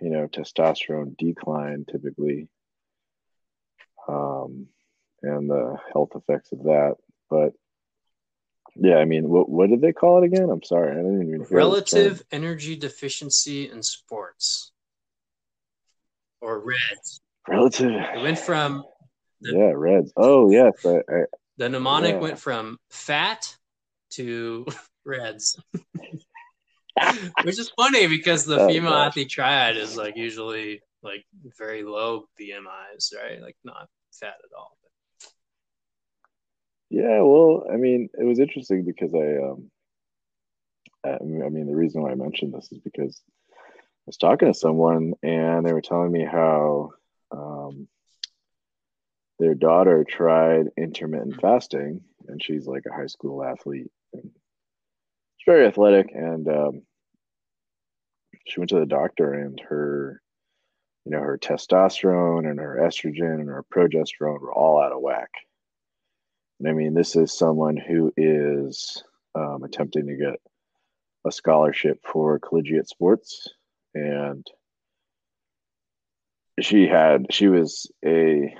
[0.00, 2.48] you know, testosterone decline typically,
[4.08, 4.66] um,
[5.22, 6.96] and the health effects of that.
[7.28, 7.52] But
[8.80, 10.48] yeah, I mean, what what did they call it again?
[10.50, 14.72] I'm sorry, I didn't even relative energy deficiency in sports
[16.40, 17.20] or REDS.
[17.48, 17.90] Relative.
[17.90, 18.84] It went from
[19.40, 20.12] the, yeah REDS.
[20.16, 21.24] Oh yes, I, I,
[21.56, 22.20] the mnemonic yeah.
[22.20, 23.56] went from fat
[24.10, 24.66] to
[25.04, 25.60] REDS.
[27.44, 29.08] Which is funny because the oh, female gosh.
[29.08, 31.24] athlete triad is like usually like
[31.58, 33.40] very low BMIs, right?
[33.40, 34.77] Like not fat at all.
[36.90, 39.70] Yeah, well, I mean, it was interesting because I, um,
[41.04, 43.20] I mean, the reason why I mentioned this is because
[43.60, 46.90] I was talking to someone and they were telling me how
[47.30, 47.88] um,
[49.38, 54.30] their daughter tried intermittent fasting, and she's like a high school athlete and
[55.36, 56.82] she's very athletic, and um,
[58.46, 60.22] she went to the doctor, and her,
[61.04, 65.30] you know, her testosterone and her estrogen and her progesterone were all out of whack
[66.58, 69.02] and I mean, this is someone who is
[69.34, 70.40] um, attempting to get
[71.26, 73.48] a scholarship for collegiate sports.
[73.94, 74.46] And
[76.60, 78.54] she had, she was a,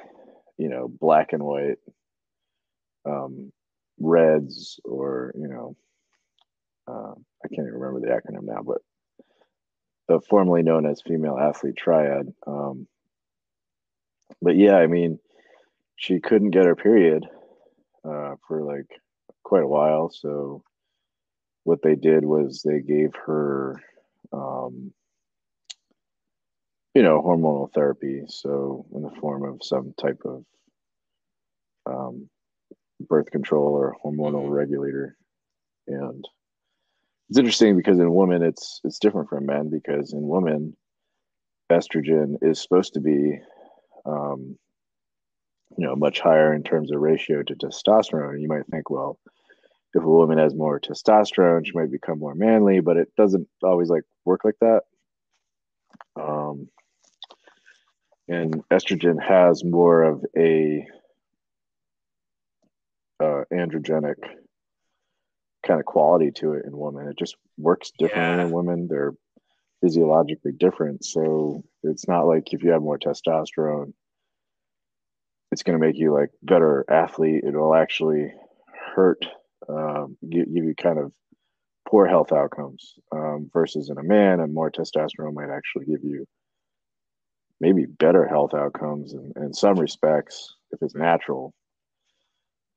[0.56, 1.78] you know, black and white
[3.04, 3.52] um,
[3.98, 5.76] Reds or, you know,
[6.87, 8.78] uh, I can't even remember the acronym now, but
[10.06, 12.32] the formerly known as female athlete triad.
[12.46, 12.87] Um,
[14.40, 15.18] but yeah, I mean,
[15.96, 17.28] she couldn't get her period
[18.09, 18.88] uh, for like
[19.44, 20.11] quite a while.
[20.11, 20.62] So
[21.64, 23.83] what they did was they gave her,
[24.33, 24.92] um,
[26.94, 28.23] you know, hormonal therapy.
[28.29, 30.44] So in the form of some type of
[31.87, 32.29] um,
[33.01, 34.53] birth control or hormonal mm-hmm.
[34.53, 35.16] regulator,
[35.87, 36.25] and
[37.29, 40.77] it's interesting because in women it's it's different from men because in women
[41.71, 43.38] estrogen is supposed to be
[44.07, 44.57] um,
[45.76, 48.40] you know much higher in terms of ratio to testosterone.
[48.40, 49.18] You might think well
[49.94, 53.88] if a woman has more testosterone she might become more manly but it doesn't always
[53.88, 54.83] like work like that.
[56.16, 56.68] Um,
[58.28, 60.87] and estrogen has more of a
[63.20, 64.16] uh, androgenic
[65.66, 67.09] kind of quality to it in women.
[67.09, 68.46] It just works differently yeah.
[68.46, 68.87] in women.
[68.88, 69.14] They're
[69.83, 71.04] physiologically different.
[71.04, 73.92] So it's not like if you have more testosterone
[75.50, 77.44] it's going to make you like better athlete.
[77.46, 78.32] It'll actually
[78.94, 79.24] hurt,
[79.68, 81.12] um, give, give you kind of
[81.88, 86.26] poor health outcomes um, versus in a man, and more testosterone might actually give you
[87.61, 91.54] maybe better health outcomes in, in some respects if it's natural.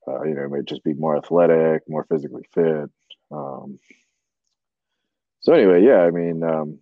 [0.08, 2.90] Uh, you know, it might just be more athletic, more physically fit.
[3.32, 3.80] Um,
[5.42, 6.80] so anyway, yeah, I mean, um,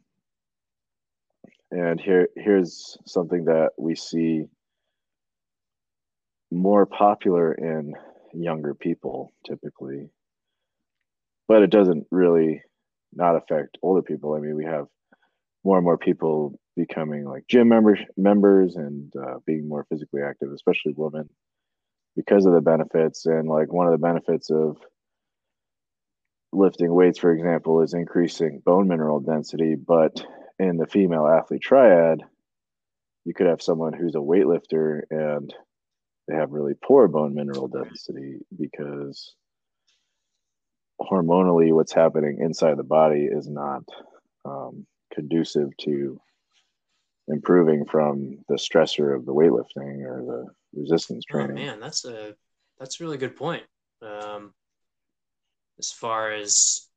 [1.71, 4.45] and here here's something that we see
[6.51, 7.93] more popular in
[8.33, 10.09] younger people typically,
[11.47, 12.63] but it doesn't really
[13.13, 14.33] not affect older people.
[14.33, 14.87] I mean, we have
[15.63, 20.51] more and more people becoming like gym members members and uh, being more physically active,
[20.53, 21.29] especially women,
[22.15, 23.25] because of the benefits.
[23.25, 24.77] And like one of the benefits of
[26.51, 29.75] lifting weights, for example, is increasing bone mineral density.
[29.75, 30.25] But
[30.57, 32.21] in the female athlete triad,
[33.25, 35.53] you could have someone who's a weightlifter and
[36.29, 39.33] they have really poor bone mineral density because
[41.01, 43.83] hormonally what's happening inside the body is not
[44.45, 46.21] um, conducive to
[47.27, 51.51] improving from the stressor of the weightlifting or the resistance training.
[51.51, 52.35] Oh, man, that's a
[52.77, 53.63] that's a really good point.
[54.03, 54.53] Um,
[55.79, 56.89] as far as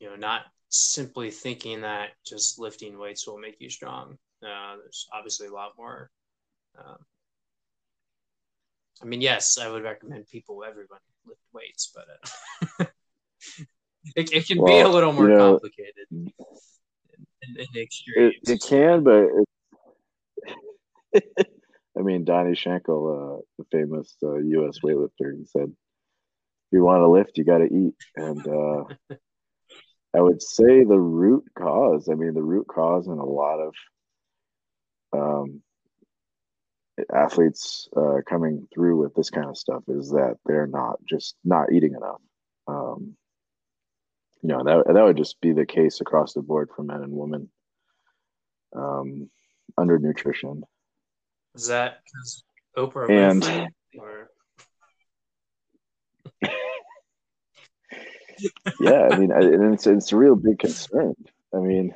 [0.00, 4.18] you know, not simply thinking that just lifting weights will make you strong.
[4.42, 6.10] Uh, there's obviously a lot more.
[6.78, 6.98] Um,
[9.02, 12.06] I mean, yes, I would recommend people, everyone lift weights, but
[12.80, 12.84] uh,
[14.16, 16.32] it, it can well, be a little more you know, complicated in,
[17.42, 19.28] in It, it can, but
[21.14, 21.46] it,
[21.98, 24.78] I mean, Donny Shankle, uh, the famous uh, U.S.
[24.84, 28.84] weightlifter, he said, "If you want to lift, you got to eat." And uh,
[30.16, 32.08] I would say the root cause.
[32.10, 33.74] I mean, the root cause in a lot of
[35.12, 35.62] um,
[37.14, 41.72] athletes uh, coming through with this kind of stuff is that they're not just not
[41.72, 42.20] eating enough.
[42.66, 43.16] Um,
[44.42, 47.12] you know, that that would just be the case across the board for men and
[47.12, 47.50] women.
[48.74, 49.30] Um,
[49.76, 50.62] under nutrition.
[51.54, 52.44] Is that because
[52.76, 54.30] Oprah and Winfrey, or...
[58.80, 59.30] yeah, I mean,
[59.72, 61.14] it's it's a real big concern.
[61.54, 61.92] I mean,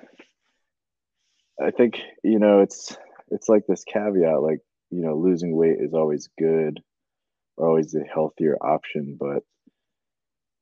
[1.62, 2.96] I think you know it's
[3.30, 4.60] it's like this caveat, like
[4.94, 6.80] you know, losing weight is always good,
[7.56, 9.42] or always a healthier option, but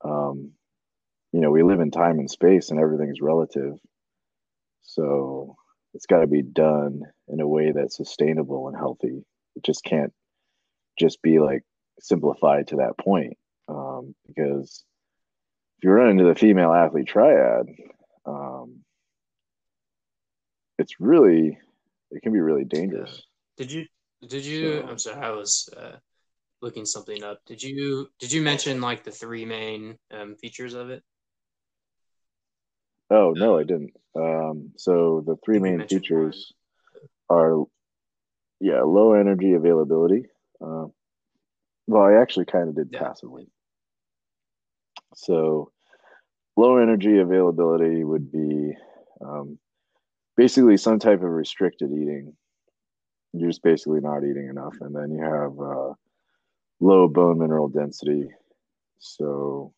[0.03, 0.53] um,
[1.33, 3.75] you know, we live in time and space, and everything's relative.
[4.81, 5.57] So
[5.93, 9.23] it's got to be done in a way that's sustainable and healthy.
[9.55, 10.13] It just can't
[10.99, 11.63] just be like
[12.01, 13.37] simplified to that point,
[13.69, 14.83] um, because
[15.79, 17.67] if you run into the female athlete triad,
[18.25, 18.79] um,
[20.79, 21.59] it's really
[22.11, 23.23] it can be really dangerous.
[23.59, 23.87] Did you
[24.27, 24.81] did you?
[24.81, 25.97] So, I'm sorry, I was uh,
[26.61, 27.41] looking something up.
[27.47, 31.03] Did you did you mention like the three main um, features of it?
[33.11, 33.93] Oh no, I didn't.
[34.15, 36.53] Um, so the three main features
[37.27, 37.39] one.
[37.39, 37.65] are,
[38.61, 40.27] yeah, low energy availability.
[40.65, 40.87] Uh,
[41.87, 43.01] well, I actually kind of did yeah.
[43.01, 43.49] passively.
[45.15, 45.73] So
[46.57, 48.73] low energy availability would be
[49.21, 49.59] um,
[50.37, 52.35] basically some type of restricted eating
[53.33, 54.77] you're just basically not eating enough.
[54.81, 55.95] And then you have uh,
[56.81, 58.29] low bone mineral density.
[58.99, 59.73] So,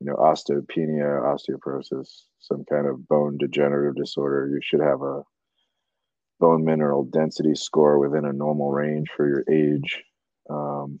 [0.00, 5.22] you know, osteopenia, osteoporosis, some kind of bone degenerative disorder, you should have a
[6.40, 10.02] bone mineral density score within a normal range for your age.
[10.50, 11.00] Um,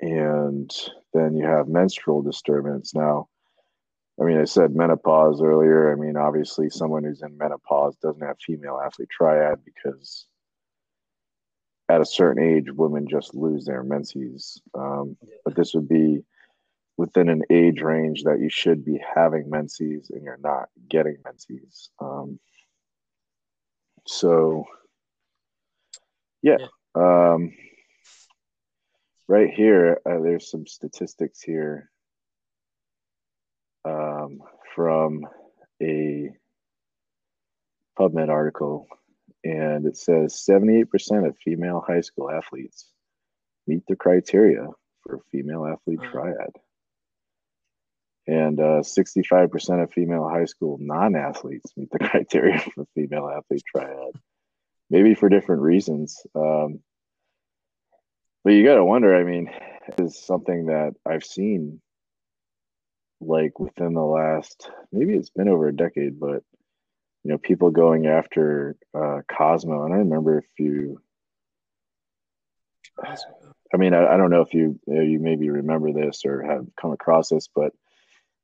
[0.00, 0.70] and
[1.14, 2.94] then you have menstrual disturbance.
[2.94, 3.28] Now,
[4.20, 5.92] I mean, I said menopause earlier.
[5.92, 10.26] I mean, obviously, someone who's in menopause doesn't have female athlete triad because
[11.88, 14.60] at a certain age, women just lose their menses.
[14.74, 16.22] Um, but this would be
[16.96, 21.90] within an age range that you should be having menses and you're not getting menses.
[21.98, 22.38] Um,
[24.06, 24.66] so,
[26.42, 26.58] yeah.
[26.94, 27.52] Um,
[29.28, 31.90] right here, uh, there's some statistics here
[34.30, 34.42] um,
[34.74, 35.26] from
[35.82, 36.30] a
[37.98, 38.86] PubMed article,
[39.44, 42.90] and it says 78% of female high school athletes
[43.66, 44.66] meet the criteria
[45.02, 46.50] for a female athlete triad.
[48.26, 53.62] And uh, 65% of female high school non athletes meet the criteria for female athlete
[53.74, 54.12] triad,
[54.88, 56.20] maybe for different reasons.
[56.34, 56.80] Um,
[58.44, 59.50] but you got to wonder I mean,
[59.98, 61.80] is something that I've seen
[63.20, 66.42] like within the last maybe it's been over a decade, but
[67.22, 69.84] you know, people going after uh, Cosmo.
[69.84, 71.00] And I remember if you,
[73.02, 76.92] I mean, I, I don't know if you you maybe remember this or have come
[76.92, 77.72] across this, but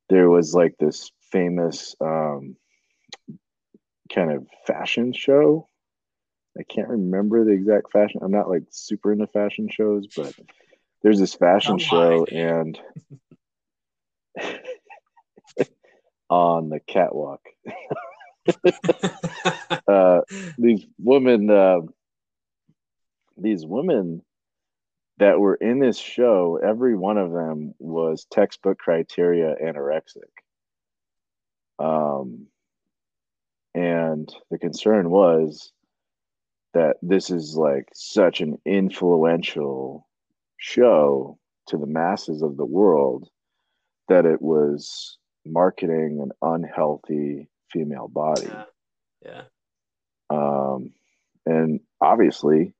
[0.09, 2.55] there was like this famous um,
[4.13, 5.67] kind of fashion show.
[6.57, 8.21] I can't remember the exact fashion.
[8.23, 10.33] I'm not like super into fashion shows, but
[11.01, 12.79] there's this fashion oh show and
[16.29, 17.41] on the catwalk.
[19.87, 20.21] uh,
[20.57, 21.81] these women, uh,
[23.37, 24.21] these women
[25.17, 30.29] that were in this show, every one of them was textbook criteria anorexic.
[31.79, 32.47] Um,
[33.73, 35.71] and the concern was
[36.73, 40.07] that this is like such an influential
[40.57, 43.29] show to the masses of the world
[44.09, 45.17] that it was
[45.51, 48.47] marketing an unhealthy female body.
[48.47, 48.63] Yeah.
[49.25, 49.41] yeah.
[50.29, 50.91] Um,
[51.45, 52.73] and obviously,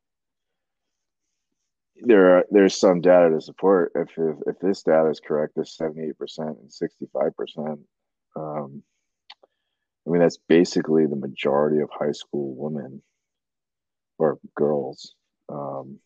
[2.01, 5.75] there are there's some data to support if if, if this data is correct, this
[5.75, 7.79] seventy eight percent and sixty five percent.
[8.35, 8.83] Um,
[10.05, 13.01] I mean, that's basically the majority of high school women
[14.17, 15.15] or girls
[15.49, 15.99] um,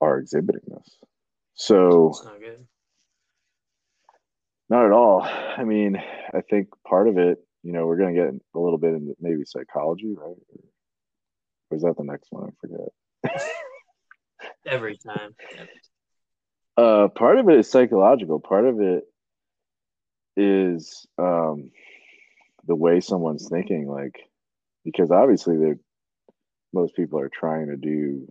[0.00, 0.98] are exhibiting this.
[1.54, 2.14] So,
[4.68, 5.22] not, at all.
[5.22, 5.96] I mean,
[6.32, 9.14] I think part of it, you know, we're going to get a little bit into
[9.20, 10.36] maybe psychology, right?
[11.70, 12.50] Or is that the next one?
[12.50, 13.40] I forget.
[14.66, 15.34] Every time.
[16.76, 18.40] Uh, part of it is psychological.
[18.40, 19.04] Part of it
[20.36, 21.70] is um,
[22.66, 23.88] the way someone's thinking.
[23.88, 24.18] Like,
[24.84, 25.78] because obviously, they're
[26.74, 28.26] most people are trying to do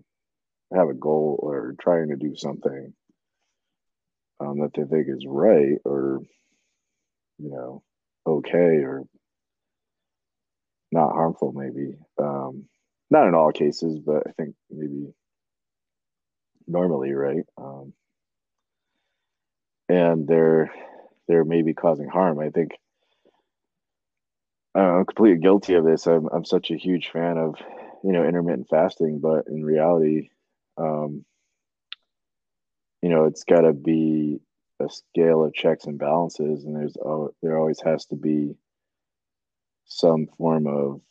[0.76, 2.94] have a goal or trying to do something
[4.44, 6.22] um, that they think is right or
[7.40, 7.84] you know
[8.28, 9.04] okay or
[10.92, 12.66] not harmful maybe um,
[13.10, 15.14] not in all cases but i think maybe
[16.68, 17.46] normally, right?
[17.58, 17.94] Um,
[19.90, 20.72] and they're
[21.28, 22.40] they're maybe causing harm.
[22.40, 22.72] I think
[24.76, 26.08] I'm completely guilty of this.
[26.08, 27.56] I'm I'm such a huge fan of
[28.04, 30.30] you know intermittent fasting, but in reality,
[30.78, 31.26] um,
[33.04, 34.40] you know, it's got to be
[34.80, 36.98] a scale of checks and balances, and there's
[37.42, 38.56] there always has to be
[39.86, 41.02] some form of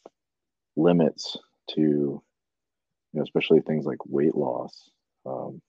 [0.74, 1.36] limits
[1.68, 2.22] to you
[3.12, 4.90] know especially things like weight loss
[5.26, 5.60] um,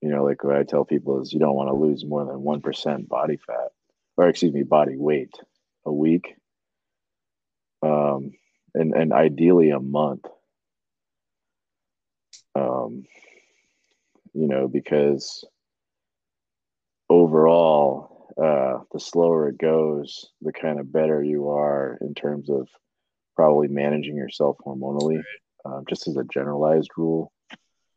[0.00, 2.36] you know, like what I tell people is you don't want to lose more than
[2.36, 3.72] 1% body fat,
[4.16, 5.34] or excuse me, body weight
[5.84, 6.34] a week.
[7.82, 8.32] Um,
[8.74, 10.24] and, and ideally a month.
[12.54, 13.04] Um,
[14.38, 15.44] you know, because
[17.08, 22.68] overall, uh, the slower it goes, the kind of better you are in terms of
[23.34, 25.24] probably managing yourself hormonally, right.
[25.64, 27.32] um, just as a generalized rule.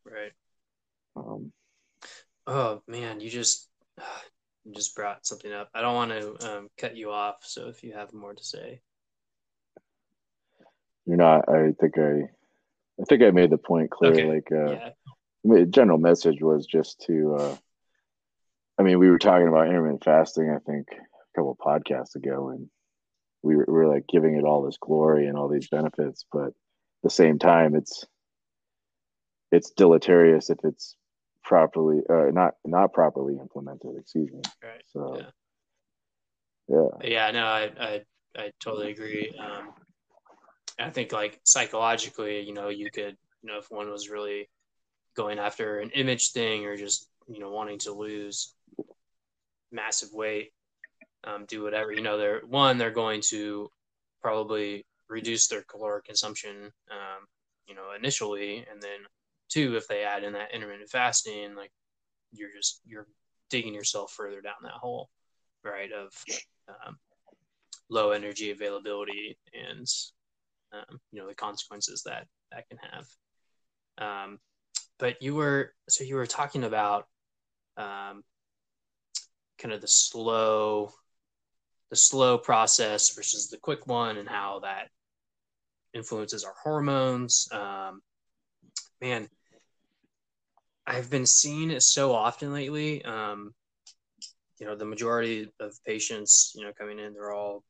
[0.03, 0.31] Right.
[1.15, 1.51] Um,
[2.47, 3.69] oh man, you just
[4.65, 5.69] you just brought something up.
[5.75, 8.81] I don't want to um, cut you off, so if you have more to say,
[11.05, 11.49] you're not.
[11.49, 12.29] I think I,
[12.99, 14.11] I think I made the point clear.
[14.11, 14.27] Okay.
[14.27, 14.89] Like, uh, yeah.
[15.45, 17.35] I mean, general message was just to.
[17.35, 17.55] Uh,
[18.77, 20.49] I mean, we were talking about intermittent fasting.
[20.49, 22.69] I think a couple podcasts ago, and
[23.43, 26.47] we were, we were like giving it all this glory and all these benefits, but
[26.47, 26.53] at
[27.03, 28.05] the same time, it's
[29.51, 30.95] it's deleterious if it's
[31.43, 35.17] properly uh, not not properly implemented excuse me right so
[36.67, 38.01] yeah yeah, yeah no I, I
[38.37, 39.73] i totally agree um
[40.79, 44.49] i think like psychologically you know you could you know if one was really
[45.15, 48.53] going after an image thing or just you know wanting to lose
[49.71, 50.51] massive weight
[51.23, 53.69] um, do whatever you know they're one they're going to
[54.21, 57.27] probably reduce their caloric consumption um,
[57.67, 58.99] you know initially and then
[59.51, 61.71] Two, if they add in that intermittent fasting, like
[62.31, 63.07] you're just you're
[63.49, 65.09] digging yourself further down that hole,
[65.61, 65.91] right?
[65.91, 66.13] Of
[66.69, 66.97] um,
[67.89, 69.85] low energy availability and
[70.71, 73.07] um, you know the consequences that that can have.
[75.01, 77.07] But you were so you were talking about
[77.75, 78.23] um,
[79.57, 80.93] kind of the slow
[81.89, 84.89] the slow process versus the quick one and how that
[85.93, 88.01] influences our hormones um,
[89.01, 89.27] man
[90.85, 93.03] I've been seeing it so often lately.
[93.05, 93.53] Um,
[94.59, 97.63] you know, the majority of patients, you know, coming in, they're all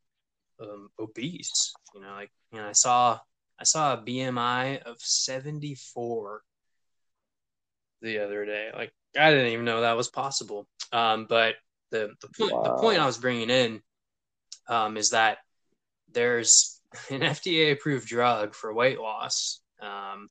[0.62, 1.74] um, obese.
[1.94, 3.20] You know, like, and I saw,
[3.60, 6.42] I saw a BMI of 74
[8.02, 8.70] the other day.
[8.74, 10.68] Like, I didn't even know that was possible.
[10.92, 11.56] Um, but
[11.92, 12.64] the the point, wow.
[12.64, 13.82] the point I was bringing in
[14.68, 15.40] um, is that
[16.12, 19.62] there's an FDA approved drug for weight loss.
[19.82, 20.30] Um,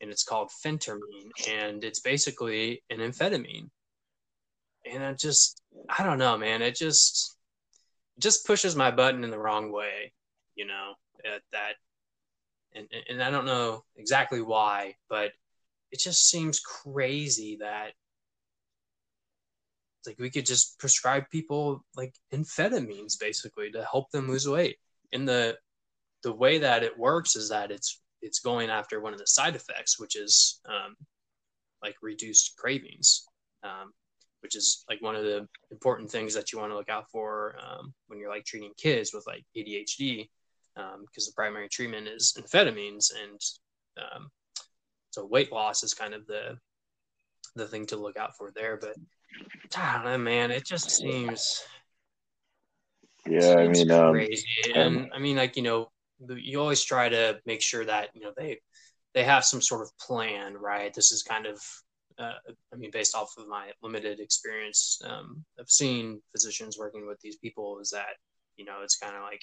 [0.00, 3.70] and it's called phentermine, and it's basically an amphetamine.
[4.84, 6.62] and I just I don't know, man.
[6.62, 7.36] It just
[8.16, 10.12] it just pushes my button in the wrong way,
[10.56, 10.94] you know.
[11.24, 11.74] At that,
[12.74, 15.30] and and I don't know exactly why, but
[15.94, 17.92] it just seems crazy that
[20.04, 24.76] like we could just prescribe people like amphetamines basically to help them lose weight.
[25.12, 25.56] And the
[26.24, 29.54] the way that it works is that it's it's going after one of the side
[29.54, 30.96] effects, which is um,
[31.80, 33.24] like reduced cravings.
[33.62, 33.92] Um,
[34.40, 37.56] which is like one of the important things that you want to look out for
[37.64, 40.28] um, when you're like treating kids with like ADHD,
[40.74, 43.40] because um, the primary treatment is amphetamines, and
[43.96, 44.28] um,
[45.14, 46.58] so weight loss is kind of the
[47.54, 48.76] the thing to look out for there.
[48.76, 48.96] But
[49.76, 50.50] I don't know, man.
[50.50, 51.62] It just seems.
[53.26, 55.88] Yeah, I mean, um, crazy, um, and I mean, like you know,
[56.36, 58.58] you always try to make sure that you know they
[59.14, 60.92] they have some sort of plan, right?
[60.92, 61.58] This is kind of
[62.18, 62.32] uh,
[62.72, 67.36] I mean, based off of my limited experience um, of seeing physicians working with these
[67.36, 68.16] people, is that
[68.56, 69.42] you know it's kind of like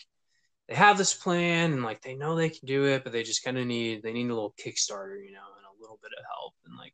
[0.68, 3.44] they have this plan and like they know they can do it, but they just
[3.44, 5.40] kind of need they need a little Kickstarter, you know,
[5.82, 6.54] little bit of help.
[6.66, 6.94] And like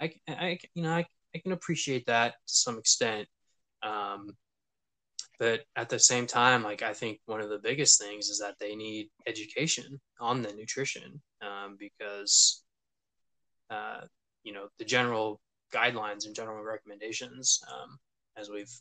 [0.00, 3.28] I, I you know, I, I can appreciate that to some extent.
[3.82, 4.36] Um,
[5.38, 8.56] but at the same time, like I think one of the biggest things is that
[8.58, 12.64] they need education on the nutrition um, because
[13.70, 14.00] uh,
[14.42, 15.40] you know the general
[15.72, 17.98] guidelines and general recommendations, um,
[18.36, 18.72] as we've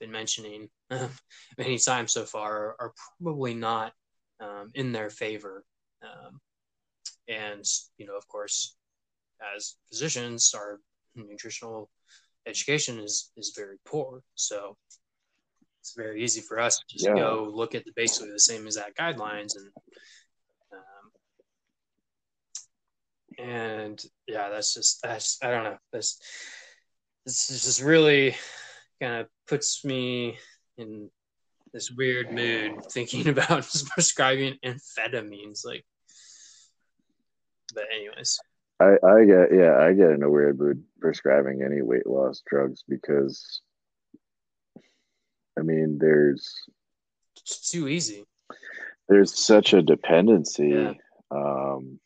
[0.00, 0.68] been mentioning
[1.58, 2.92] many times so far, are,
[3.22, 3.92] probably not
[4.40, 5.64] um, in their favor.
[6.02, 6.40] Um,
[7.28, 7.64] and
[7.96, 8.76] you know, of course,
[9.56, 10.78] as physicians, our
[11.14, 11.90] nutritional
[12.46, 14.22] education is is very poor.
[14.34, 14.76] So
[15.80, 17.14] it's very easy for us to just yeah.
[17.14, 19.70] go look at the basically the same exact guidelines and
[20.72, 21.10] um,
[23.38, 25.78] and yeah, that's just that's I don't know.
[25.92, 26.18] This
[27.24, 28.36] this is just really
[29.00, 30.38] kind of puts me
[30.78, 31.10] in
[31.72, 35.64] this weird mood thinking about prescribing amphetamines.
[35.64, 35.84] Like,
[37.74, 38.38] but anyways.
[38.82, 42.84] I, I get yeah I get in a weird mood prescribing any weight loss drugs
[42.88, 43.60] because
[45.58, 46.54] I mean there's
[47.36, 48.24] it's too easy.
[49.08, 50.68] There's such a dependency.
[50.68, 50.92] Yeah.
[51.30, 51.98] Um,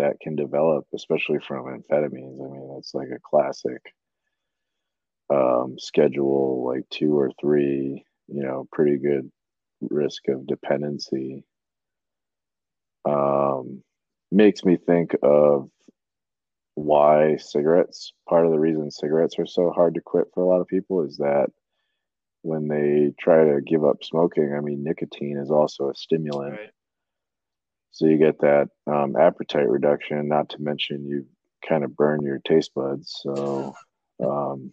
[0.00, 2.42] that can develop, especially from amphetamines.
[2.42, 3.82] I mean, it's like a classic
[5.28, 9.30] um, schedule, like two or three, you know, pretty good
[9.80, 11.44] risk of dependency.
[13.06, 13.82] Um,
[14.32, 15.68] makes me think of
[16.74, 20.60] why cigarettes, part of the reason cigarettes are so hard to quit for a lot
[20.60, 21.50] of people is that
[22.42, 26.52] when they try to give up smoking, I mean, nicotine is also a stimulant.
[26.52, 26.70] Right.
[27.92, 31.26] So you get that um, appetite reduction, not to mention you
[31.68, 33.20] kind of burn your taste buds.
[33.22, 33.74] So
[34.24, 34.72] um,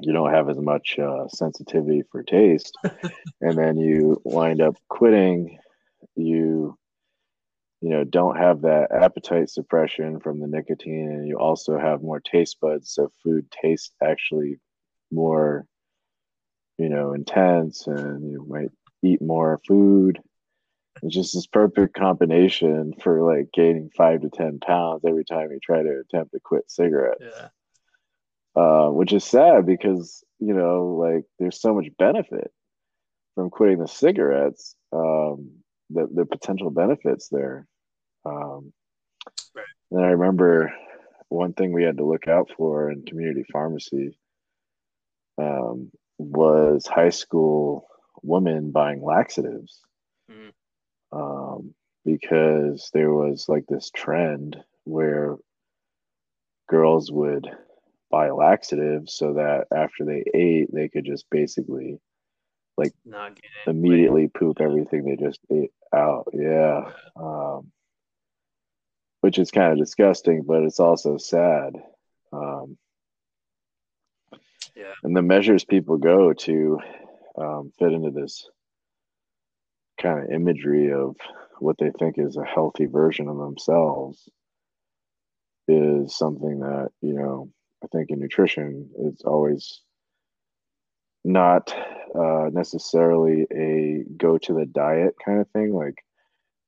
[0.00, 2.76] you don't have as much uh, sensitivity for taste.
[3.40, 5.58] and then you wind up quitting.
[6.16, 6.76] You,
[7.84, 11.10] you know, don't have that appetite suppression from the nicotine.
[11.10, 12.90] And you also have more taste buds.
[12.90, 14.58] So food tastes actually
[15.12, 15.66] more,
[16.78, 18.70] you know, intense and you might
[19.02, 20.20] eat more food
[21.02, 25.58] it's just this perfect combination for like gaining five to ten pounds every time you
[25.62, 27.22] try to attempt to quit cigarettes.
[27.22, 27.48] Yeah.
[28.56, 32.52] Uh, which is sad because you know, like there's so much benefit
[33.34, 34.76] from quitting the cigarettes.
[34.92, 35.50] Um,
[35.90, 37.66] the the potential benefits there.
[38.24, 38.72] Um,
[39.54, 39.64] right.
[39.90, 40.72] And I remember
[41.28, 44.16] one thing we had to look out for in community pharmacy
[45.38, 47.86] um, was high school
[48.22, 49.80] women buying laxatives.
[50.30, 50.52] Mm
[51.14, 55.36] um, because there was like this trend where
[56.68, 57.48] girls would
[58.10, 61.98] buy laxatives so that after they ate, they could just basically
[62.76, 62.92] like
[63.66, 66.28] immediately poop everything they just ate out.
[66.32, 66.90] Yeah.
[67.16, 67.70] Um,
[69.24, 71.82] which is kind of disgusting, but it's also sad.
[72.30, 72.76] Um,
[74.76, 74.92] yeah.
[75.02, 76.78] And the measures people go to
[77.38, 78.46] um, fit into this
[79.98, 81.16] kind of imagery of
[81.58, 84.28] what they think is a healthy version of themselves
[85.68, 87.48] is something that you know
[87.82, 89.80] i think in nutrition it's always
[91.24, 91.74] not
[92.14, 96.04] uh, necessarily a go to the diet kind of thing like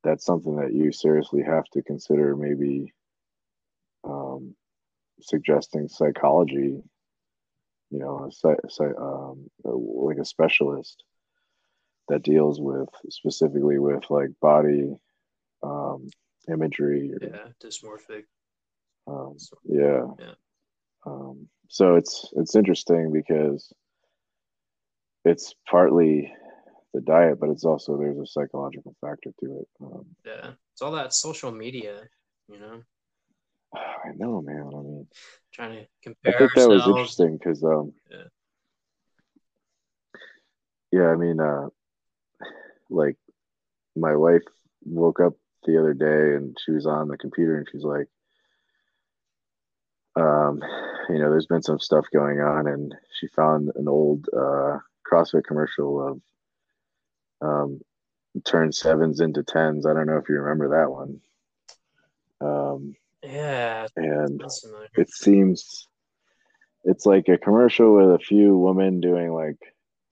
[0.07, 2.93] that's something that you seriously have to consider maybe
[4.05, 4.55] um,
[5.21, 6.83] suggesting psychology
[7.91, 11.03] you know a, um, like a specialist
[12.09, 14.97] that deals with specifically with like body
[15.63, 16.09] um,
[16.49, 17.13] imagery.
[17.13, 18.25] Or, yeah, dysmorphic.
[19.07, 20.07] Um, yeah.
[20.19, 20.35] Yeah.
[21.05, 23.73] Um, so it's it's interesting because
[25.25, 26.33] it's partly
[26.97, 29.69] the diet, but it's also there's a psychological factor to it.
[29.83, 32.01] Um, yeah, it's all that social media,
[32.49, 32.83] you know.
[33.75, 34.71] I know, man.
[34.73, 35.07] I mean,
[35.53, 36.35] trying to compare.
[36.35, 38.25] I think that was interesting because, um, yeah.
[40.91, 41.69] yeah, I mean, uh,
[42.89, 43.17] like
[43.95, 44.45] my wife
[44.85, 45.35] woke up
[45.67, 48.07] the other day and she was on the computer and she's like,
[50.17, 50.63] um,
[51.11, 55.45] you know, there's been some stuff going on, and she found an old uh, CrossFit
[55.45, 56.21] commercial of
[57.41, 57.81] um,
[58.45, 59.87] turn sevens into tens.
[59.87, 61.21] I don't know if you remember that one.
[62.41, 64.43] Um, yeah, and
[64.97, 65.89] it seems
[66.85, 69.59] it's like a commercial with a few women doing like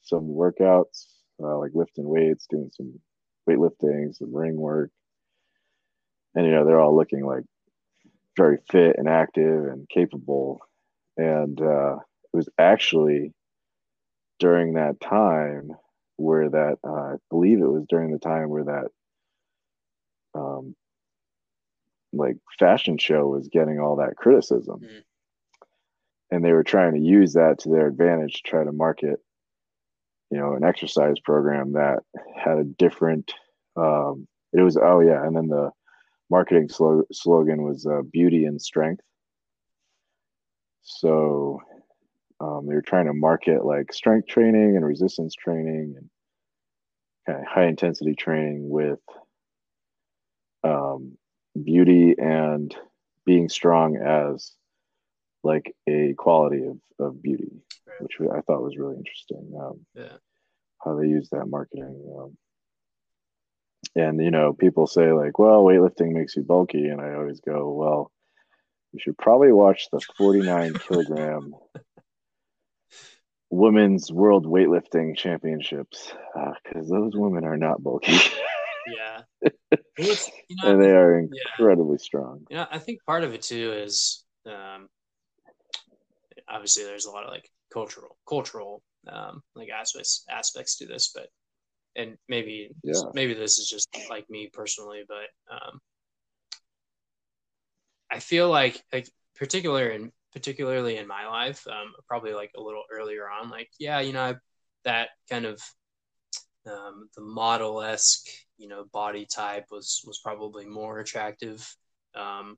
[0.03, 1.07] some workouts,
[1.43, 2.99] uh, like lifting weights, doing some
[3.49, 4.91] weightlifting, some ring work,
[6.35, 7.45] and you know they're all looking like
[8.37, 10.61] very fit and active and capable.
[11.17, 13.33] And uh, it was actually
[14.41, 15.71] during that time
[16.17, 18.87] where that, uh, I believe it was during the time where that,
[20.35, 20.75] um,
[22.13, 24.81] like fashion show was getting all that criticism.
[24.81, 24.99] Mm-hmm.
[26.31, 29.21] And they were trying to use that to their advantage to try to market,
[30.31, 32.01] you know, an exercise program that
[32.37, 33.33] had a different,
[33.77, 35.25] um, it was, oh yeah.
[35.25, 35.71] And then the,
[36.31, 39.03] marketing slo- slogan was uh, beauty and strength.
[40.83, 41.61] So
[42.45, 46.11] um, they were trying to market like strength training and resistance training and
[47.27, 49.01] kind of high intensity training with
[50.63, 51.17] um,
[51.63, 52.75] beauty and
[53.25, 54.53] being strong as
[55.43, 57.51] like a quality of, of beauty,
[58.01, 59.53] which I thought was really interesting.
[59.59, 60.17] Um, yeah.
[60.85, 62.05] How they use that marketing.
[62.19, 62.37] Um,
[63.97, 67.73] and you know people say like well weightlifting makes you bulky and i always go
[67.73, 68.11] well
[68.93, 71.55] you should probably watch the 49 kilogram
[73.55, 76.13] women's world weightlifting championships
[76.65, 78.13] because uh, those women are not bulky
[78.97, 79.21] yeah
[79.99, 80.15] you
[80.63, 82.05] know, and they are incredibly yeah.
[82.05, 84.89] strong yeah i think part of it too is um,
[86.49, 91.29] obviously there's a lot of like cultural cultural um, like aspects aspects to this but
[91.97, 93.01] and maybe yeah.
[93.15, 95.81] maybe this is just like me personally, but um,
[98.11, 102.85] I feel like like particular in particularly in my life, um, probably like a little
[102.93, 104.35] earlier on, like yeah, you know, I,
[104.85, 105.61] that kind of
[106.67, 108.27] um, the model esque,
[108.59, 111.67] you know, body type was was probably more attractive.
[112.15, 112.57] Um,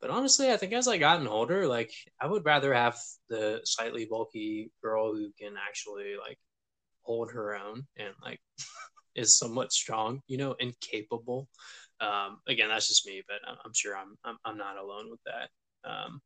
[0.00, 2.96] but honestly, I think as I gotten older, like I would rather have
[3.28, 6.38] the slightly bulky girl who can actually like
[7.02, 8.40] hold her own and like
[9.16, 11.48] is somewhat strong, you know, and capable.
[12.00, 15.48] Um, again, that's just me, but I'm, sure I'm, I'm, I'm not alone with that.
[15.88, 16.20] Um,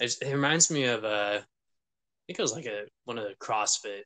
[0.00, 3.24] it, it, reminds me of a, uh, I think it was like a one of
[3.24, 4.02] the CrossFit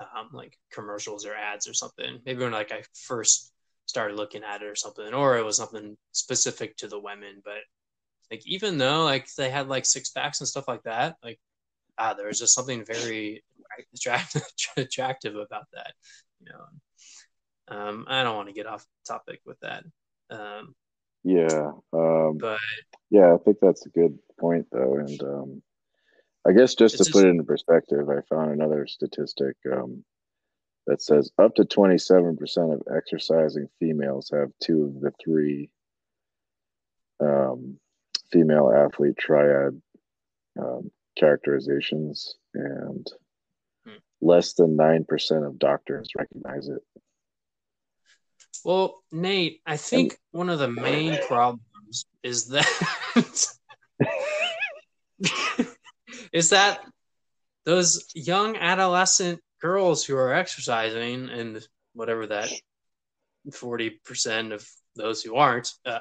[0.00, 2.20] um, like commercials or ads or something.
[2.24, 3.52] Maybe when like I first
[3.86, 7.42] started looking at it or something, or it was something specific to the women.
[7.44, 7.60] But
[8.30, 11.38] like even though like they had like six packs and stuff like that, like
[11.98, 13.42] ah, there was just something very
[13.94, 14.44] attractive
[14.76, 15.92] attractive about that,
[16.40, 16.64] you know.
[17.70, 19.84] Um, I don't want to get off topic with that.
[20.30, 20.74] Um,
[21.24, 22.58] yeah, um, but
[23.10, 25.62] yeah, I think that's a good point though, and um,
[26.46, 30.04] I guess just to just, put it into perspective, I found another statistic um,
[30.86, 35.70] that says up to twenty-seven percent of exercising females have two of the three
[37.20, 37.78] um,
[38.30, 39.80] female athlete triad
[40.58, 43.06] um, characterizations, and
[43.86, 43.96] hmm.
[44.20, 46.82] less than nine percent of doctors recognize it.
[48.64, 52.66] Well, Nate, I think one of the main problems is that
[56.32, 56.80] is that
[57.64, 62.50] those young adolescent girls who are exercising and whatever that
[63.50, 66.00] 40% of those who aren't uh,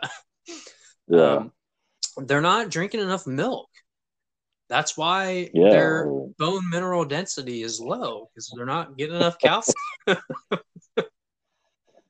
[1.07, 1.35] yeah.
[1.35, 1.51] Um,
[2.17, 3.69] they're not drinking enough milk
[4.69, 5.69] that's why yeah.
[5.69, 6.05] their
[6.37, 9.75] bone mineral density is low because they're not getting enough calcium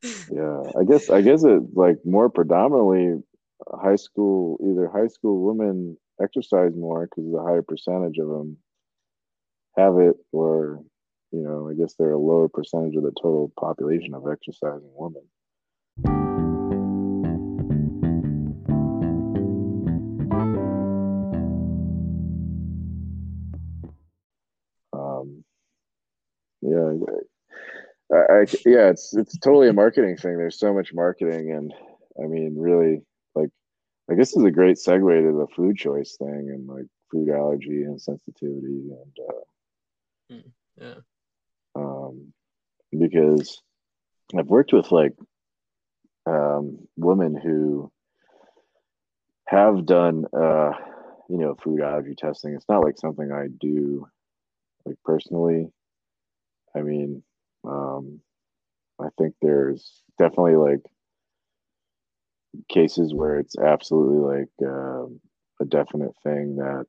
[0.04, 3.22] yeah, I guess I guess it like more predominantly
[3.68, 8.58] high school either high school women exercise more because a higher percentage of them
[9.78, 10.84] have it, or
[11.32, 15.24] you know, I guess they're a lower percentage of the total population of exercising women.
[24.94, 25.44] Um,
[26.62, 26.94] yeah,
[28.14, 30.38] I, yeah, it's it's totally a marketing thing.
[30.38, 31.74] There's so much marketing, and
[32.24, 33.02] I mean, really,
[33.36, 33.50] like,
[34.10, 37.30] I guess this is a great segue to the food choice thing and like food
[37.30, 40.50] allergy and sensitivity and uh, hmm,
[40.82, 40.94] yeah.
[41.76, 42.34] Um,
[42.98, 43.62] because
[44.38, 45.14] I've worked with like
[46.26, 47.92] um, women who
[49.48, 50.72] have done uh,
[51.30, 52.54] you know food allergy testing.
[52.54, 54.08] It's not like something I do
[54.86, 55.68] like personally.
[56.76, 57.24] I mean,
[57.68, 58.20] um,
[59.00, 60.82] I think there's definitely like
[62.70, 65.20] cases where it's absolutely like um,
[65.62, 66.86] a definite thing that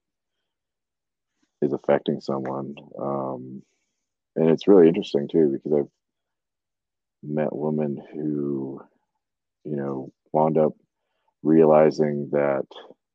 [1.60, 2.74] is affecting someone.
[2.98, 3.62] Um,
[4.36, 5.90] and it's really interesting too because I've
[7.22, 8.80] met women who,
[9.64, 10.72] you know, wound up
[11.42, 12.66] realizing that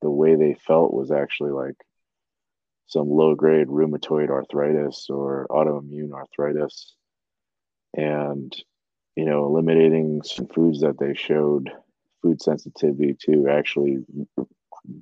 [0.01, 1.75] the way they felt was actually like
[2.87, 6.95] some low grade rheumatoid arthritis or autoimmune arthritis.
[7.95, 8.53] And,
[9.15, 11.71] you know, eliminating some foods that they showed
[12.21, 13.99] food sensitivity to actually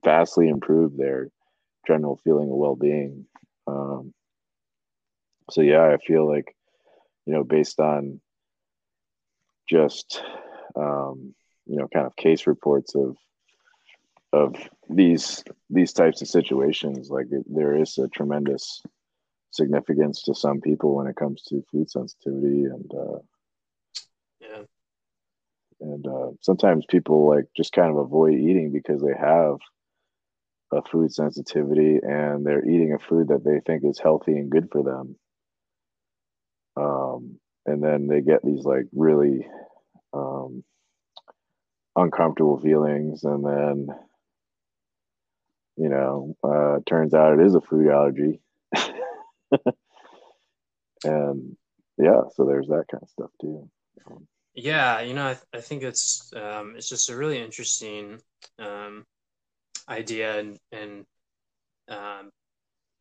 [0.04, 1.30] vastly improve their
[1.88, 3.26] general feeling of well being.
[3.68, 4.14] Um,
[5.50, 6.56] so, yeah, I feel like,
[7.26, 8.20] you know, based on
[9.70, 10.22] just,
[10.76, 11.34] um,
[11.66, 13.16] you know, kind of case reports of
[14.34, 14.56] of
[14.90, 18.82] these these types of situations like there is a tremendous
[19.52, 23.20] significance to some people when it comes to food sensitivity and uh,
[24.40, 24.64] yeah
[25.82, 29.58] and uh, sometimes people like just kind of avoid eating because they have
[30.74, 34.70] a food sensitivity and they're eating a food that they think is healthy and good
[34.72, 35.16] for them
[36.78, 39.46] um, and then they get these like really
[40.14, 40.64] um,
[41.96, 43.88] uncomfortable feelings and then
[45.78, 48.40] you know, uh, turns out it is a food allergy.
[51.04, 51.56] and
[51.98, 53.70] yeah, so there's that kind of stuff too.
[54.54, 58.20] Yeah, you know, I, th- I think it's um, it's just a really interesting
[58.60, 59.06] um,
[59.88, 61.06] idea, and and
[61.88, 62.32] um,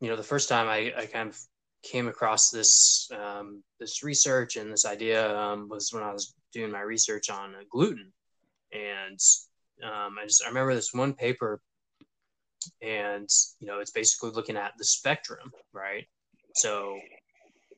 [0.01, 1.39] you know, the first time I, I kind of
[1.83, 6.71] came across this um, this research and this idea um, was when I was doing
[6.71, 8.13] my research on uh, gluten,
[8.73, 9.19] and
[9.83, 11.61] um, I just I remember this one paper
[12.83, 13.29] and
[13.59, 16.07] you know it's basically looking at the spectrum right
[16.55, 16.99] so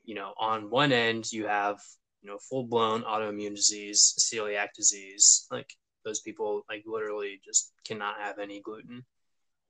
[0.03, 1.79] you know on one end you have
[2.21, 5.67] you know full blown autoimmune disease celiac disease like
[6.03, 9.03] those people like literally just cannot have any gluten.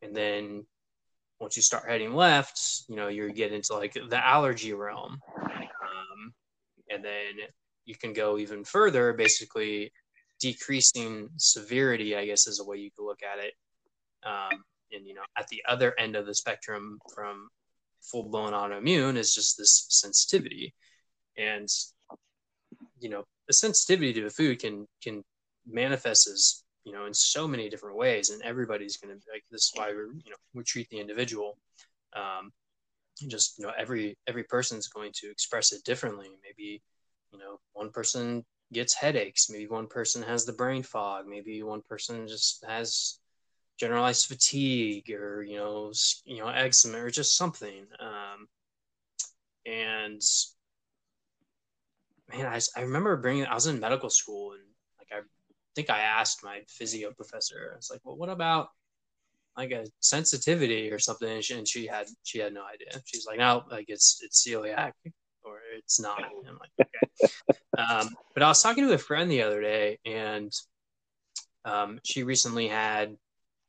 [0.01, 0.65] And then
[1.39, 5.19] once you start heading left you know you're getting into like the allergy realm.
[5.39, 6.33] Um,
[6.89, 7.47] and then
[7.85, 9.91] you can go even further basically
[10.39, 13.53] decreasing severity i guess is a way you could look at it.
[14.25, 17.49] Um, and you know at the other end of the spectrum from
[18.03, 20.73] full blown autoimmune is just this sensitivity.
[21.37, 21.67] And
[22.99, 25.23] you know the sensitivity to a food can can
[25.67, 29.63] manifest as you know in so many different ways and everybody's going to like this
[29.63, 31.57] is why we're you know we treat the individual
[32.15, 32.51] um
[33.27, 36.29] just you know every every person's going to express it differently.
[36.43, 36.81] Maybe
[37.31, 41.81] you know one person gets headaches maybe one person has the brain fog maybe one
[41.87, 43.19] person just has
[43.79, 45.91] generalized fatigue or you know
[46.25, 48.47] you know eczema or just something um,
[49.65, 50.21] and
[52.29, 54.61] man I, I remember bringing i was in medical school and
[54.99, 55.25] like i
[55.75, 58.69] think i asked my physio professor i was like well what about
[59.57, 61.29] like a sensitivity or something?
[61.29, 63.01] And she, and she had she had no idea.
[63.05, 64.93] She's like no like it's it's celiac
[65.43, 66.19] or it's not.
[66.19, 67.59] And i'm like okay.
[67.77, 70.51] Um, but i was talking to a friend the other day and
[71.65, 73.15] um, she recently had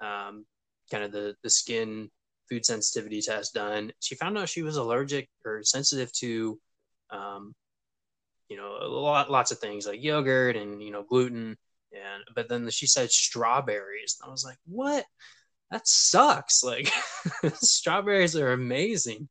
[0.04, 0.44] um,
[0.90, 2.10] kind of the the skin
[2.48, 3.92] food sensitivity test done.
[4.00, 6.58] She found out she was allergic or sensitive to,
[7.10, 7.54] um,
[8.48, 11.56] you know, a lot lots of things like yogurt and you know gluten.
[11.92, 15.04] And but then she said strawberries, and I was like, what?
[15.70, 16.62] That sucks.
[16.62, 16.92] Like
[17.54, 19.28] strawberries are amazing.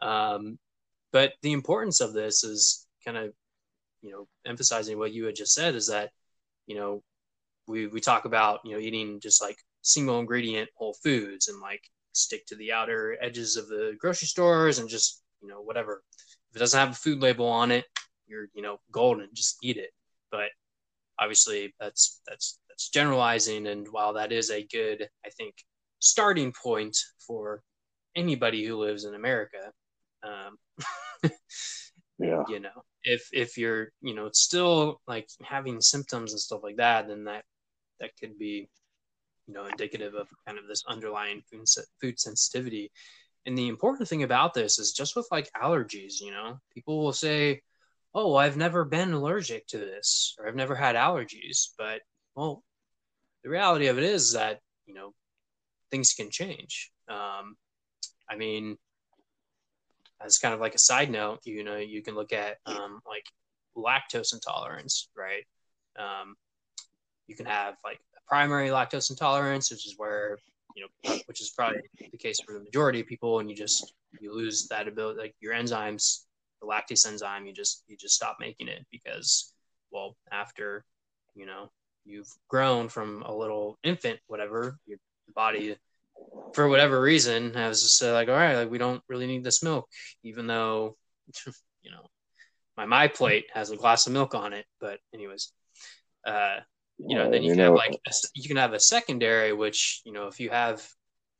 [0.00, 0.58] Um,
[1.12, 3.32] but the importance of this is kind of,
[4.02, 6.10] you know, emphasizing what you had just said is that,
[6.66, 7.02] you know,
[7.66, 11.82] we we talk about you know eating just like single ingredient whole foods and like
[12.12, 16.02] stick to the outer edges of the grocery stores and just you know whatever.
[16.50, 17.84] If it doesn't have a food label on it
[18.26, 19.28] you're you know golden.
[19.32, 19.90] Just eat it.
[20.30, 20.48] But
[21.18, 23.66] obviously that's that's that's generalizing.
[23.66, 25.54] And while that is a good i think
[25.98, 27.62] starting point for
[28.14, 29.72] anybody who lives in america
[30.22, 30.56] um,
[32.18, 32.42] yeah.
[32.48, 37.08] you know if if you're you know still like having symptoms and stuff like that
[37.08, 37.44] then that
[38.00, 38.68] that could be
[39.46, 41.66] you know indicative of kind of this underlying food,
[42.00, 42.90] food sensitivity
[43.46, 47.12] and the important thing about this is just with like allergies you know people will
[47.12, 47.60] say
[48.14, 52.00] oh i've never been allergic to this or i've never had allergies but
[52.34, 52.62] well
[53.44, 55.12] the reality of it is that you know
[55.90, 56.90] things can change.
[57.08, 57.56] Um,
[58.28, 58.76] I mean,
[60.24, 63.24] as kind of like a side note, you know, you can look at um, like
[63.76, 65.44] lactose intolerance, right?
[65.98, 66.34] Um,
[67.26, 70.38] you can have like primary lactose intolerance, which is where
[70.74, 73.94] you know, which is probably the case for the majority of people, and you just
[74.20, 76.24] you lose that ability, like your enzymes,
[76.60, 79.52] the lactase enzyme, you just you just stop making it because,
[79.90, 80.84] well, after
[81.34, 81.70] you know
[82.04, 84.98] you've grown from a little infant, whatever, your
[85.34, 85.76] body
[86.54, 89.62] for whatever reason, I was just like, all right, like we don't really need this
[89.62, 89.88] milk,
[90.22, 90.96] even though,
[91.82, 92.06] you know,
[92.76, 94.66] my my plate has a glass of milk on it.
[94.80, 95.52] But anyways,
[96.26, 96.58] uh,
[96.98, 99.52] you know, then you, you can know, have like a, you can have a secondary,
[99.52, 100.86] which you know, if you have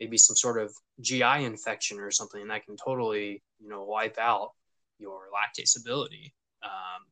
[0.00, 4.50] maybe some sort of GI infection or something, that can totally you know wipe out
[4.98, 6.34] your lactase ability.
[6.62, 7.02] Um,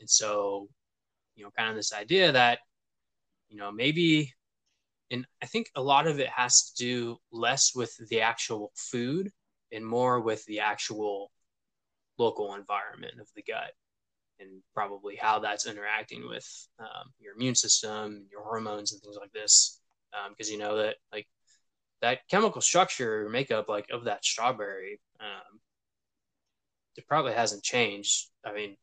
[0.00, 0.68] and so,
[1.36, 2.58] you know, kind of this idea that
[3.48, 4.32] you know maybe
[5.10, 9.30] and I think a lot of it has to do less with the actual food
[9.72, 11.30] and more with the actual
[12.18, 13.72] local environment of the gut
[14.40, 16.46] and probably how that's interacting with
[16.78, 19.80] um, your immune system, your hormones, and things like this.
[20.30, 21.26] Because um, you know that like
[22.02, 25.60] that chemical structure makeup like of that strawberry, um,
[26.96, 28.28] it probably hasn't changed.
[28.44, 28.76] I mean,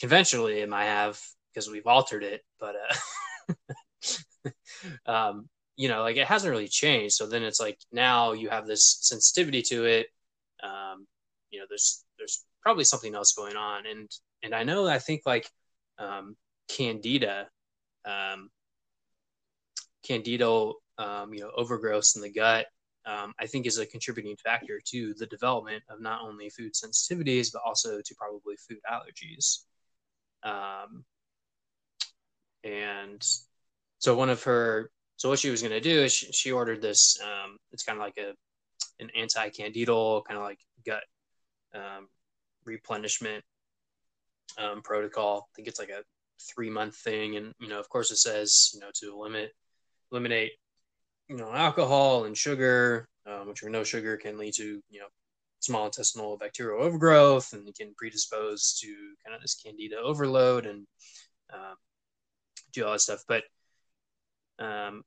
[0.00, 1.20] conventionally it might have
[1.52, 4.50] because we've altered it, but uh,
[5.06, 7.14] um, you know, like it hasn't really changed.
[7.14, 10.06] So then it's like now you have this sensitivity to it.
[10.62, 11.06] Um,
[11.50, 12.05] you know, there's there's
[12.66, 14.10] probably something else going on, and
[14.42, 15.48] and I know I think like
[15.98, 16.36] um,
[16.68, 17.46] candida,
[18.04, 18.50] um,
[20.04, 22.66] candida, um, you know, overgrowth in the gut.
[23.06, 27.52] Um, I think is a contributing factor to the development of not only food sensitivities
[27.52, 29.60] but also to probably food allergies.
[30.42, 31.04] Um,
[32.64, 33.24] and
[33.98, 36.82] so one of her so what she was going to do is she, she ordered
[36.82, 38.32] this um, it's kind of like a
[38.98, 41.04] an anti-candidal kind of like gut
[41.72, 42.08] um,
[42.66, 43.44] replenishment
[44.58, 45.48] um, protocol.
[45.50, 46.02] I think it's like a
[46.54, 47.36] three month thing.
[47.36, 49.52] And you know of course it says you know to limit
[50.12, 50.52] eliminate
[51.28, 55.06] you know alcohol and sugar um, which we know sugar can lead to you know
[55.60, 58.86] small intestinal bacterial overgrowth and can predispose to
[59.24, 60.86] kind of this candida overload and
[61.52, 61.74] um,
[62.72, 63.24] do all that stuff.
[63.26, 63.42] But
[64.58, 65.02] um,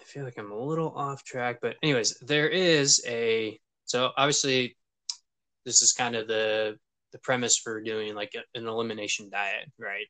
[0.00, 4.76] I feel like I'm a little off track, but anyways, there is a so obviously
[5.64, 6.76] this is kind of the
[7.12, 10.06] the premise for doing like an elimination diet, right?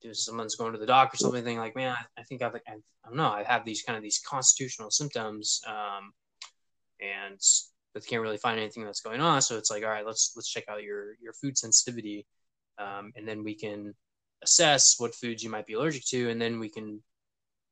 [0.00, 2.60] If someone's going to the doctor or something like, man, I, I think I've, I,
[2.68, 6.12] I don't know, I have these kind of these constitutional symptoms, um,
[7.00, 7.38] and
[7.92, 9.40] but can't really find anything that's going on.
[9.42, 12.26] So it's like, all right, let's let's check out your your food sensitivity,
[12.78, 13.94] um, and then we can
[14.42, 17.02] assess what foods you might be allergic to, and then we can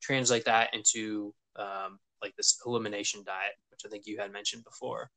[0.03, 5.11] translate that into um, like this elimination diet, which I think you had mentioned before,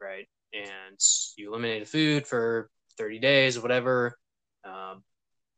[0.00, 0.26] right?
[0.54, 0.98] And
[1.36, 4.16] you eliminate food for 30 days or whatever,
[4.64, 5.02] um,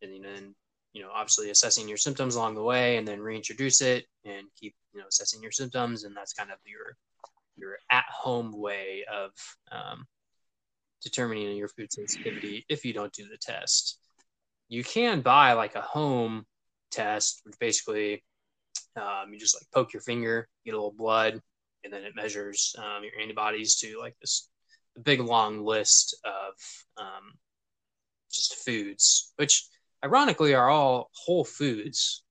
[0.00, 0.54] and then
[0.92, 4.74] you know obviously assessing your symptoms along the way, and then reintroduce it and keep
[4.94, 6.96] you know assessing your symptoms, and that's kind of your
[7.56, 9.32] your at home way of
[9.70, 10.06] um,
[11.02, 13.98] determining your food sensitivity if you don't do the test.
[14.68, 16.44] You can buy like a home
[16.90, 18.24] test, which basically
[18.96, 21.40] um, you just like poke your finger, get a little blood,
[21.84, 24.48] and then it measures um, your antibodies to like this
[25.02, 26.54] big long list of
[26.96, 27.34] um,
[28.32, 29.66] just foods, which
[30.04, 32.22] ironically are all whole foods.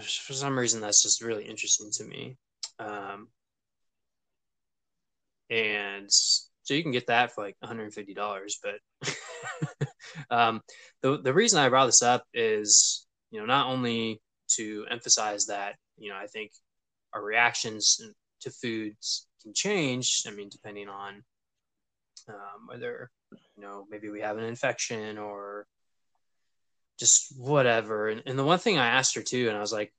[0.00, 2.36] For some reason, that's just really interesting to me.
[2.78, 3.28] Um,
[5.50, 8.52] and so you can get that for like $150.
[8.62, 9.08] But
[10.30, 10.62] um,
[11.02, 14.20] the the reason I brought this up is, you know, not only
[14.56, 16.52] to emphasize that you know I think
[17.12, 18.00] our reactions
[18.40, 20.24] to foods can change.
[20.26, 21.22] I mean, depending on
[22.28, 23.10] um, whether
[23.56, 25.66] you know maybe we have an infection or
[26.98, 28.08] just whatever.
[28.08, 29.92] And, and the one thing I asked her too, and I was like,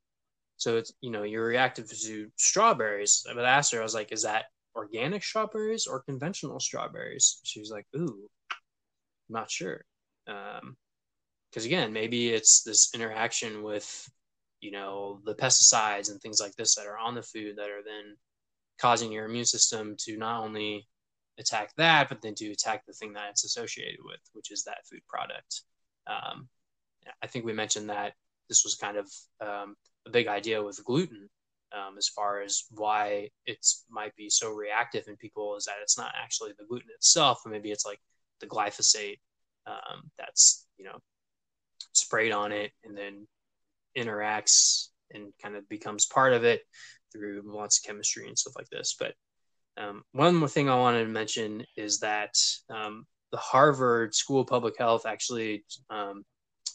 [0.56, 3.24] so it's you know you're reactive to strawberries.
[3.26, 7.40] But I asked her, I was like, is that organic strawberries or conventional strawberries?
[7.42, 8.28] She was like, ooh,
[9.28, 9.84] not sure.
[10.26, 10.76] Um,
[11.50, 14.08] because again, maybe it's this interaction with
[14.60, 17.82] you know the pesticides and things like this that are on the food that are
[17.84, 18.16] then
[18.80, 20.86] causing your immune system to not only
[21.38, 24.86] attack that but then to attack the thing that it's associated with which is that
[24.90, 25.62] food product.
[26.06, 26.48] Um,
[27.22, 28.12] i think we mentioned that
[28.48, 29.10] this was kind of
[29.40, 31.28] um, a big idea with gluten
[31.72, 35.96] um, as far as why it might be so reactive in people is that it's
[35.96, 38.00] not actually the gluten itself but maybe it's like
[38.40, 39.20] the glyphosate
[39.66, 40.98] um, that's you know
[41.92, 43.26] sprayed on it and then
[43.96, 46.62] interacts and kind of becomes part of it
[47.12, 48.96] through lots of chemistry and stuff like this.
[48.98, 49.14] But
[49.76, 52.34] um, one more thing I wanted to mention is that
[52.68, 56.24] um, the Harvard School of Public Health actually um,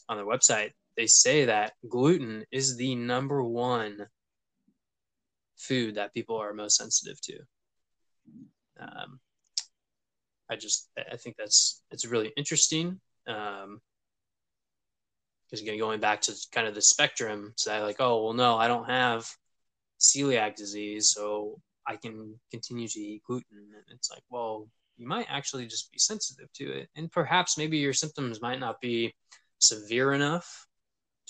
[0.08, 4.08] on their website they say that gluten is the number one
[5.56, 7.38] food that people are most sensitive to.
[8.80, 9.20] Um,
[10.50, 13.00] I just I think that's it's really interesting.
[13.28, 13.80] Um,
[15.46, 18.66] because again, going back to kind of the spectrum, say like, oh well, no, I
[18.66, 19.30] don't have
[20.00, 23.58] celiac disease, so I can continue to eat gluten.
[23.74, 27.78] And it's like, well, you might actually just be sensitive to it, and perhaps maybe
[27.78, 29.14] your symptoms might not be
[29.60, 30.66] severe enough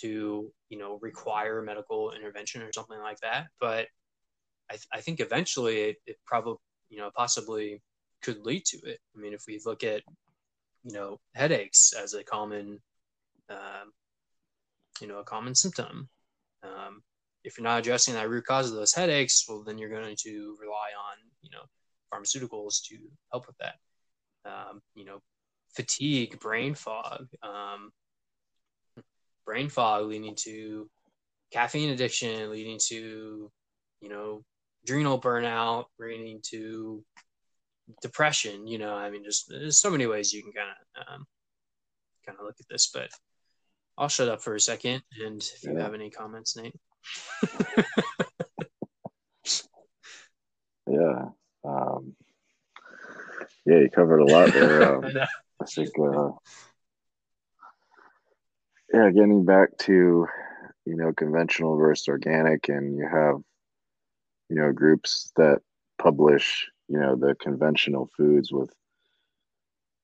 [0.01, 3.47] to you know require medical intervention or something like that.
[3.61, 3.87] But
[4.71, 6.59] i, th- I think eventually it, it probably
[6.89, 7.83] you know possibly
[8.23, 8.99] could lead to it.
[9.17, 10.03] I mean if we look at
[10.85, 12.81] you know headaches as a common
[13.51, 13.93] um,
[15.01, 16.09] you know a common symptom
[16.63, 17.03] um,
[17.49, 20.57] if you're not addressing that root cause of those headaches well then you're going to
[20.61, 21.63] rely on you know
[22.13, 22.97] pharmaceuticals to
[23.33, 23.75] help with that
[24.45, 25.21] um, you know
[25.75, 27.91] fatigue brain fog um,
[29.45, 30.89] brain fog leading to
[31.51, 33.51] caffeine addiction, leading to,
[34.01, 34.43] you know,
[34.85, 37.05] adrenal burnout, leading to
[38.03, 38.67] depression.
[38.67, 41.27] You know, I mean, just there's so many ways you can kind of um,
[42.27, 42.91] kind of look at this.
[42.93, 43.11] But
[43.97, 46.75] I'll shut up for a second, and if you have any comments, Nate.
[50.87, 51.31] yeah.
[51.65, 52.15] Um,
[53.67, 54.83] yeah, you covered a lot there.
[54.99, 55.27] Um, I,
[55.61, 56.31] I think uh,
[58.93, 60.27] yeah, getting back to
[60.87, 63.37] you know conventional versus organic, and you have
[64.49, 65.61] you know groups that
[65.99, 68.73] publish you know the conventional foods with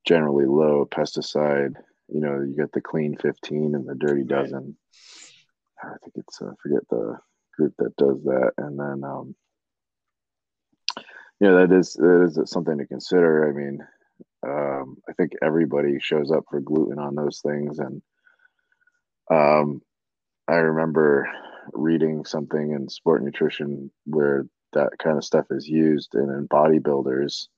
[0.06, 1.74] generally low pesticide.
[2.08, 4.76] You know, you get the clean 15 and the dirty dozen.
[5.84, 7.18] I think it's uh, I forget the
[7.56, 9.34] group that does that, and then um,
[11.40, 13.48] yeah, that is that is something to consider.
[13.48, 13.78] I mean,
[14.46, 18.02] um, I think everybody shows up for gluten on those things, and
[19.30, 19.82] um,
[20.48, 21.28] I remember
[21.72, 27.48] reading something in sport nutrition where that kind of stuff is used, and in bodybuilders,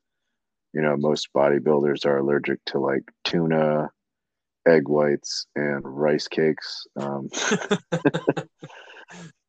[0.73, 3.91] you know, most bodybuilders are allergic to like tuna,
[4.67, 6.87] egg whites, and rice cakes.
[6.99, 7.29] Um,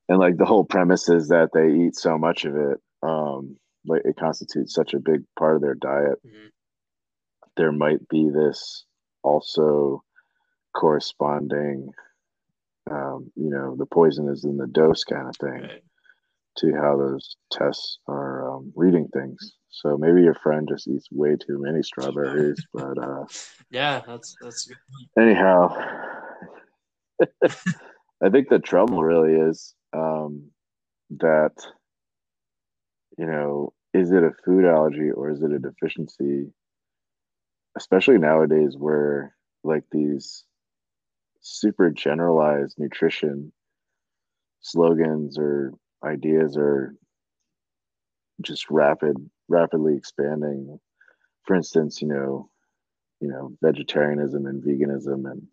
[0.10, 4.02] and like the whole premise is that they eat so much of it, um, like
[4.06, 6.20] it constitutes such a big part of their diet.
[6.26, 6.48] Mm-hmm.
[7.56, 8.86] There might be this
[9.24, 10.04] also
[10.76, 11.92] corresponding
[12.90, 15.84] um, you know, the poison is in the dose kind of thing right.
[16.58, 19.54] to how those tests are um, reading things.
[19.70, 23.26] So maybe your friend just eats way too many strawberries, but uh,
[23.70, 24.78] yeah, that's that's good.
[25.22, 25.76] Anyhow,
[28.24, 30.50] I think the trouble really is um,
[31.12, 31.54] that
[33.18, 36.52] you know, is it a food allergy or is it a deficiency?
[37.76, 40.44] Especially nowadays, where like these
[41.42, 43.52] super generalized nutrition
[44.62, 46.96] slogans or ideas are
[48.42, 49.18] just rapid
[49.48, 50.80] rapidly expanding.
[51.44, 52.50] For instance you know
[53.20, 55.30] you know vegetarianism and veganism.
[55.32, 55.48] And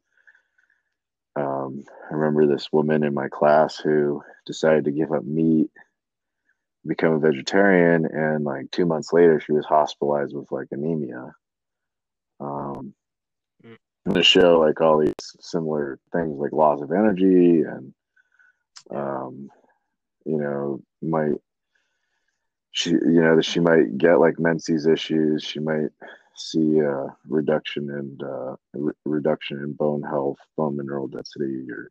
[1.37, 5.71] um, i remember this woman in my class who decided to give up meat
[6.87, 11.35] become a vegetarian and like two months later she was hospitalized with like anemia.
[12.41, 12.95] Um,
[14.13, 17.95] to show like all these similar things like loss of energy and
[18.95, 19.49] um
[20.27, 21.33] you know might
[22.75, 25.89] she you know she might get like menses issues she might
[26.37, 31.91] see a reduction in uh, re- reduction in bone health bone mineral density or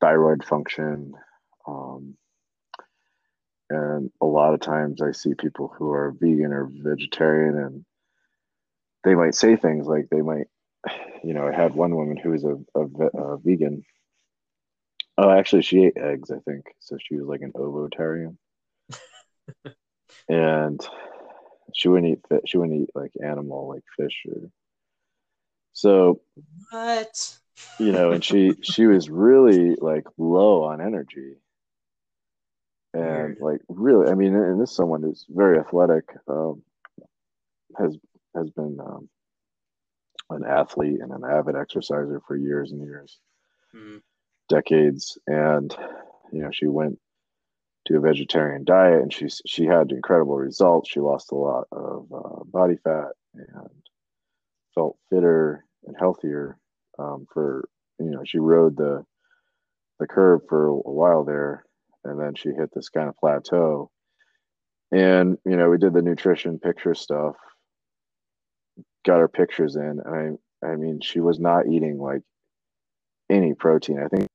[0.00, 1.12] thyroid function
[1.66, 2.14] um,
[3.70, 7.84] and a lot of times i see people who are vegan or vegetarian and
[9.04, 10.46] they might say things like they might
[11.24, 13.82] you know, I had one woman who was a, a, a vegan.
[15.18, 16.64] Oh, actually, she ate eggs, I think.
[16.80, 18.38] So she was like an ovotarian.
[20.28, 20.80] And
[21.74, 22.42] she wouldn't eat fish.
[22.46, 24.50] She wouldn't eat like animal, like fish or.
[25.72, 26.20] So.
[26.70, 27.38] What?
[27.78, 31.34] You know, and she she was really like low on energy.
[32.94, 36.62] And like really, I mean, and this someone who's very athletic, um,
[37.78, 37.96] has
[38.34, 39.08] has been um,
[40.30, 43.18] an athlete and an avid exerciser for years and years,
[43.74, 44.00] mm.
[44.48, 45.76] decades, and
[46.32, 46.98] you know she went
[47.86, 50.90] to a vegetarian diet and she she had incredible results.
[50.90, 53.70] She lost a lot of uh, body fat and
[54.74, 56.58] felt fitter and healthier.
[56.98, 57.68] Um, for
[57.98, 59.04] you know, she rode the
[59.98, 61.64] the curve for a while there,
[62.04, 63.90] and then she hit this kind of plateau.
[64.92, 67.36] And you know, we did the nutrition picture stuff,
[69.04, 72.22] got her pictures in, and I, I mean, she was not eating like
[73.30, 74.00] any protein.
[74.00, 74.28] I think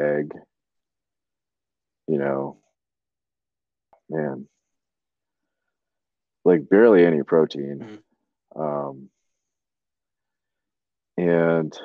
[0.00, 0.32] egg,
[2.06, 2.58] you know,
[4.08, 4.46] man,
[6.44, 8.00] like barely any protein.
[8.56, 8.60] Mm-hmm.
[8.60, 9.08] Um,
[11.16, 11.76] and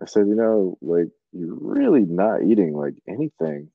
[0.00, 3.70] I said, you know, like you're really not eating like anything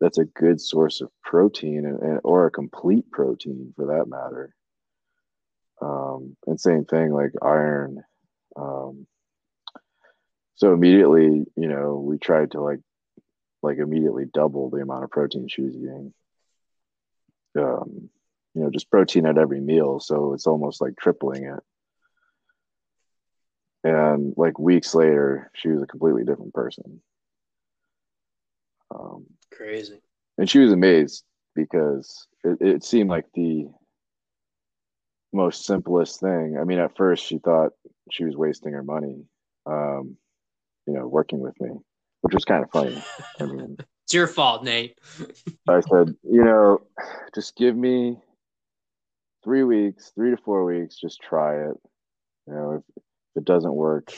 [0.00, 4.54] that's a good source of protein and, and or a complete protein for that matter.
[5.80, 8.04] Um, and same thing like iron.
[8.56, 9.06] Um,
[10.56, 12.80] so immediately, you know, we tried to like
[13.62, 16.12] like immediately double the amount of protein she was eating.
[17.58, 18.10] Um,
[18.54, 21.60] you know, just protein at every meal, so it's almost like tripling it.
[23.84, 27.00] And like weeks later, she was a completely different person.
[28.94, 30.00] Um, Crazy.
[30.36, 33.68] And she was amazed because it, it seemed like the
[35.32, 36.56] most simplest thing.
[36.60, 37.72] I mean, at first she thought
[38.10, 39.24] she was wasting her money,
[39.66, 40.16] um,
[40.86, 41.70] you know, working with me,
[42.20, 43.02] which was kind of funny.
[43.40, 44.98] I mean, it's your fault, Nate.
[45.68, 46.82] I said, you know,
[47.34, 48.18] just give me
[49.44, 51.76] three weeks, three to four weeks, just try it.
[52.46, 53.02] You know, if, if
[53.36, 54.12] it doesn't work,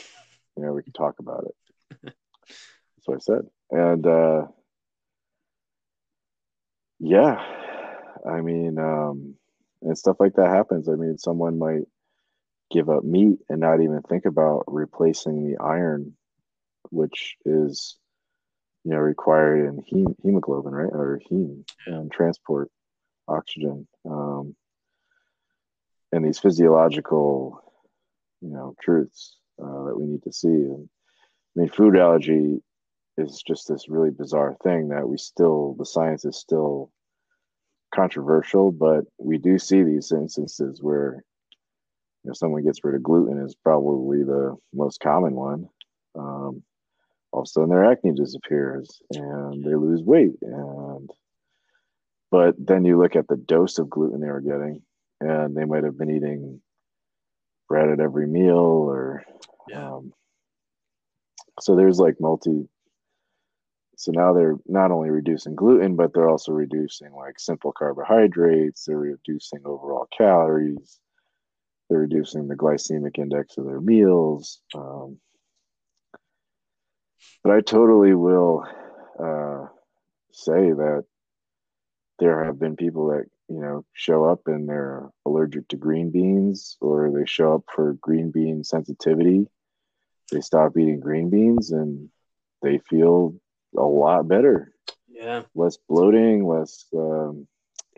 [0.57, 1.55] you know, we can talk about it.
[2.03, 3.41] That's what I said.
[3.71, 4.47] And uh
[7.03, 7.43] yeah,
[8.29, 9.33] I mean, um,
[9.81, 10.87] and stuff like that happens.
[10.87, 11.85] I mean, someone might
[12.71, 16.15] give up meat and not even think about replacing the iron,
[16.89, 17.97] which is,
[18.83, 22.69] you know, required in hem- hemoglobin, right, or heme and transport
[23.27, 23.87] oxygen.
[24.05, 24.55] Um,
[26.11, 27.61] and these physiological,
[28.41, 30.47] you know, truths uh, that we need to see.
[30.47, 30.89] And
[31.55, 32.61] I mean, food allergy
[33.17, 36.91] is just this really bizarre thing that we still the science is still
[37.93, 41.23] controversial, but we do see these instances where
[42.23, 45.67] you know someone gets rid of gluten is probably the most common one.
[46.17, 46.63] Um,
[47.31, 51.09] all of a sudden their acne disappears and they lose weight and
[52.29, 54.81] but then you look at the dose of gluten they were getting
[55.19, 56.61] and they might have been eating
[57.67, 59.23] bread at every meal or
[59.69, 59.93] yeah.
[59.93, 60.11] um,
[61.59, 62.67] so there's like multi
[63.95, 68.97] so now they're not only reducing gluten but they're also reducing like simple carbohydrates they're
[68.97, 70.99] reducing overall calories
[71.89, 75.17] they're reducing the glycemic index of their meals um,
[77.43, 78.63] but i totally will
[79.19, 79.65] uh,
[80.31, 81.05] say that
[82.21, 86.77] there have been people that you know show up and they're allergic to green beans
[86.79, 89.47] or they show up for green bean sensitivity.
[90.31, 92.09] They stop eating green beans and
[92.61, 93.35] they feel
[93.75, 94.71] a lot better.
[95.09, 95.41] Yeah.
[95.55, 97.47] Less bloating less um,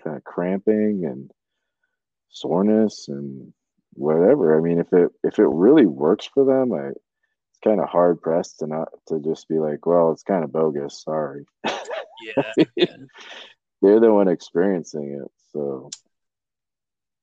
[0.04, 1.30] kind of cramping and
[2.30, 3.54] soreness and
[3.94, 4.58] whatever.
[4.58, 6.92] I mean if it if it really works for them i
[7.64, 11.02] kind of hard pressed to not to just be like well it's kind of bogus
[11.04, 11.46] sorry.
[11.66, 12.86] Yeah,
[13.82, 15.92] they're the one experiencing it so,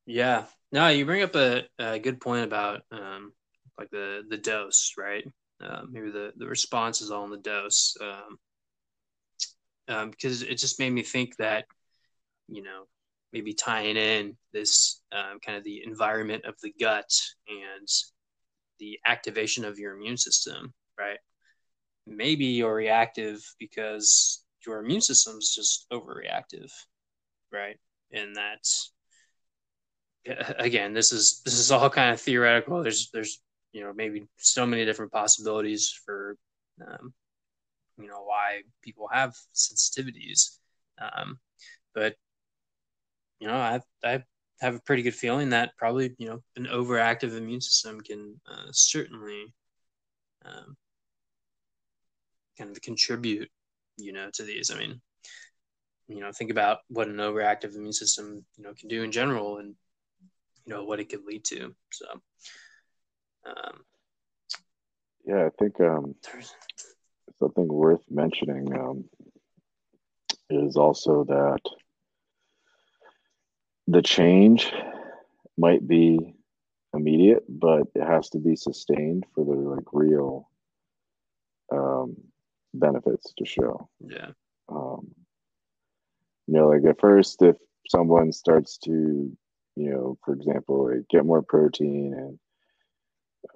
[0.06, 3.32] yeah, no, you bring up a, a good point about um,
[3.76, 5.24] like the the dose, right?
[5.62, 8.38] Uh, maybe the the response is all in the dose, um,
[9.88, 11.64] um, because it just made me think that
[12.48, 12.84] you know
[13.32, 17.10] maybe tying in this um, kind of the environment of the gut
[17.48, 17.88] and
[18.80, 21.18] the activation of your immune system, right?
[22.06, 26.72] Maybe you're reactive because your immune system's just overreactive,
[27.52, 27.78] right?
[28.12, 28.92] and that's
[30.58, 33.40] again this is this is all kind of theoretical there's there's
[33.72, 36.36] you know maybe so many different possibilities for
[36.86, 37.12] um,
[37.98, 40.58] you know why people have sensitivities
[41.00, 41.38] um,
[41.94, 42.16] but
[43.38, 44.22] you know i i
[44.60, 48.66] have a pretty good feeling that probably you know an overactive immune system can uh,
[48.72, 49.54] certainly
[50.44, 50.76] um,
[52.58, 53.50] kind of contribute
[53.96, 54.70] you know to these.
[54.70, 55.00] I mean
[56.08, 59.58] you know think about what an overactive immune system you know can do in general
[59.58, 59.74] and
[60.64, 61.74] you know what it could lead to.
[61.92, 62.06] So
[63.46, 63.80] um,
[65.24, 66.14] yeah i think um,
[67.38, 69.04] something worth mentioning um,
[70.50, 71.60] is also that
[73.90, 74.72] the change
[75.56, 76.34] might be
[76.94, 80.48] immediate but it has to be sustained for the like real
[81.72, 82.16] um,
[82.74, 84.30] benefits to show yeah
[84.68, 85.08] um,
[86.46, 87.56] you know like at first if
[87.88, 89.36] someone starts to
[89.76, 92.38] you know for example like get more protein and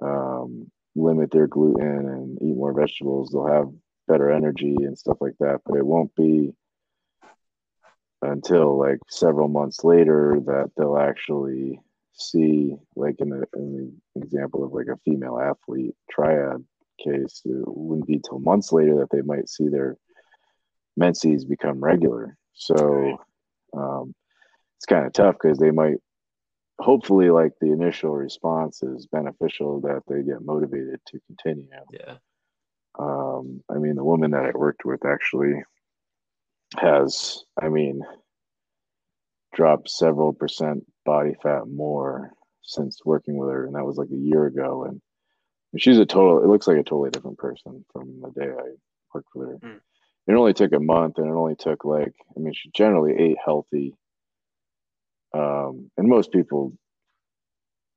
[0.01, 3.69] um, limit their gluten and eat more vegetables they'll have
[4.07, 5.61] better energy and stuff like that.
[5.67, 6.53] But it won't be
[8.25, 11.81] until like several months later that they'll actually
[12.13, 16.65] see, like in the, in the example of like a female athlete triad
[17.03, 19.97] case, it wouldn't be till months later that they might see their
[20.97, 22.37] menses become regular.
[22.55, 23.19] So
[23.77, 24.15] um,
[24.77, 25.97] it's kind of tough because they might
[26.79, 31.69] hopefully like the initial response is beneficial that they get motivated to continue.
[31.93, 32.17] Yeah.
[32.99, 35.63] Um, I mean, the woman that I worked with actually
[36.79, 38.03] has, I mean,
[39.55, 42.33] dropped several percent body fat more
[42.63, 44.85] since working with her, and that was like a year ago.
[44.85, 45.01] And
[45.81, 46.43] she's a total.
[46.43, 48.71] It looks like a totally different person from the day I
[49.13, 49.59] worked with her.
[49.59, 49.81] Mm.
[50.27, 53.37] It only took a month, and it only took like, I mean, she generally ate
[53.45, 53.95] healthy
[55.35, 56.73] um, and most people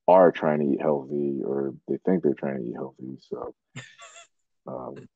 [0.07, 3.19] are trying to eat healthy or they think they're trying to eat healthy.
[3.29, 3.53] So,
[4.67, 5.07] um,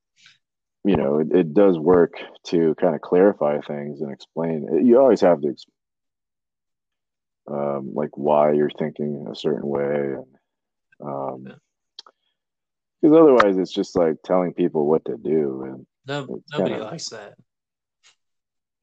[0.84, 2.14] you know, it, it, does work
[2.48, 4.84] to kind of clarify things and explain.
[4.84, 5.56] You always have to,
[7.48, 10.16] um, like, why you're thinking a certain way.
[10.16, 10.26] And,
[11.04, 11.44] um,
[13.02, 15.64] because otherwise it's just like telling people what to do.
[15.64, 17.34] And no, nobody kinda, likes that.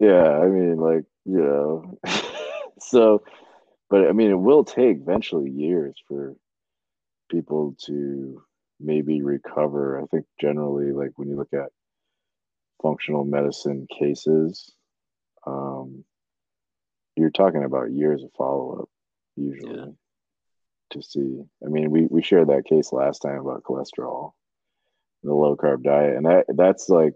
[0.00, 0.40] Yeah.
[0.40, 1.98] I mean, like, you know.
[2.80, 3.22] so,
[3.90, 6.36] but I mean, it will take eventually years for
[7.30, 8.42] people to
[8.80, 10.00] maybe recover.
[10.00, 11.70] I think generally, like when you look at
[12.82, 14.74] functional medicine cases,
[15.46, 16.04] um,
[17.16, 18.88] you're talking about years of follow up
[19.36, 19.86] usually yeah.
[20.90, 21.42] to see.
[21.64, 24.32] I mean, we we shared that case last time about cholesterol,
[25.22, 27.14] the low carb diet, and that that's like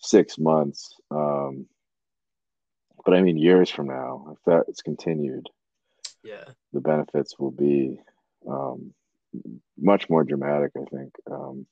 [0.00, 0.94] six months.
[1.10, 1.66] Um,
[3.04, 5.48] but I mean, years from now, if that's continued,
[6.22, 8.00] yeah, the benefits will be
[8.48, 8.92] um,
[9.78, 10.72] much more dramatic.
[10.76, 11.12] I think.
[11.30, 11.66] Um,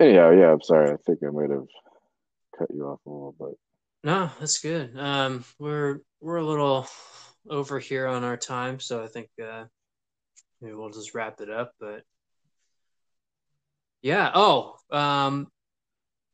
[0.00, 0.92] anyhow, yeah, I'm sorry.
[0.92, 1.66] I think I might have
[2.58, 3.58] cut you off a little bit.
[4.04, 4.96] No, that's good.
[4.96, 6.86] Um, we're we're a little
[7.48, 9.64] over here on our time, so I think uh,
[10.60, 11.72] maybe we'll just wrap it up.
[11.80, 12.02] But
[14.02, 14.30] yeah.
[14.34, 15.48] Oh, um,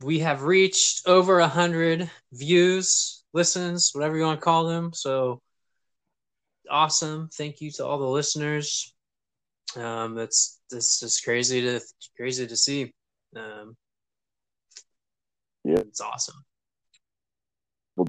[0.03, 4.93] we have reached over a hundred views, listens, whatever you want to call them.
[4.93, 5.41] So
[6.71, 7.31] awesome!
[7.33, 8.95] Thank you to all the listeners.
[9.77, 11.81] Um, that's this is crazy to
[12.17, 12.93] crazy to see.
[13.37, 13.77] Um,
[15.65, 16.45] yeah, it's awesome.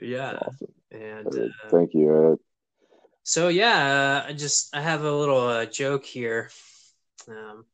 [0.00, 0.68] yeah, awesome.
[0.90, 2.32] and uh, thank you.
[2.32, 2.38] Ed.
[3.22, 6.50] So yeah, uh, I just I have a little uh, joke here.
[7.28, 7.66] Um,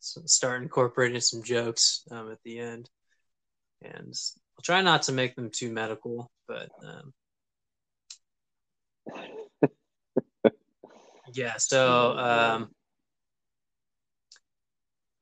[0.00, 2.90] start incorporating some jokes um, at the end,
[3.82, 4.14] and
[4.56, 7.14] I'll try not to make them too medical, but um,
[11.32, 11.54] yeah.
[11.56, 12.70] So um,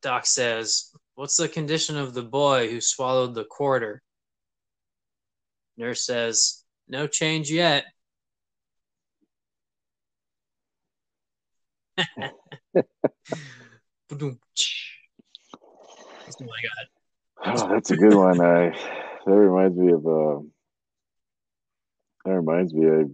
[0.03, 4.03] Doc says, "What's the condition of the boy who swallowed the quarter?"
[5.77, 7.85] Nurse says, "No change yet."
[16.27, 17.61] That's I got.
[17.61, 18.41] Oh, that's a good one.
[18.41, 18.71] I
[19.25, 20.41] that reminds me of uh,
[22.25, 22.87] that reminds me.
[22.87, 23.05] I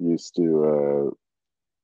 [0.00, 1.10] used to uh,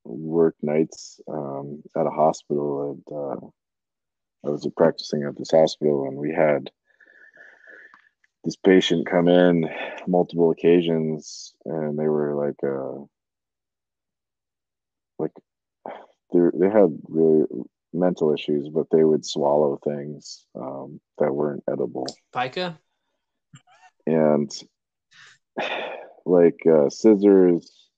[0.04, 3.46] work nights um, at a hospital, and uh,
[4.46, 6.70] I was practicing at this hospital, and we had
[8.44, 9.68] this patient come in
[10.06, 13.04] multiple occasions, and they were like, uh,
[15.18, 15.32] like
[16.32, 17.46] they they had really
[17.92, 22.06] mental issues, but they would swallow things um, that weren't edible.
[22.32, 22.78] Pica?
[24.06, 24.50] And
[26.24, 27.88] like uh, scissors,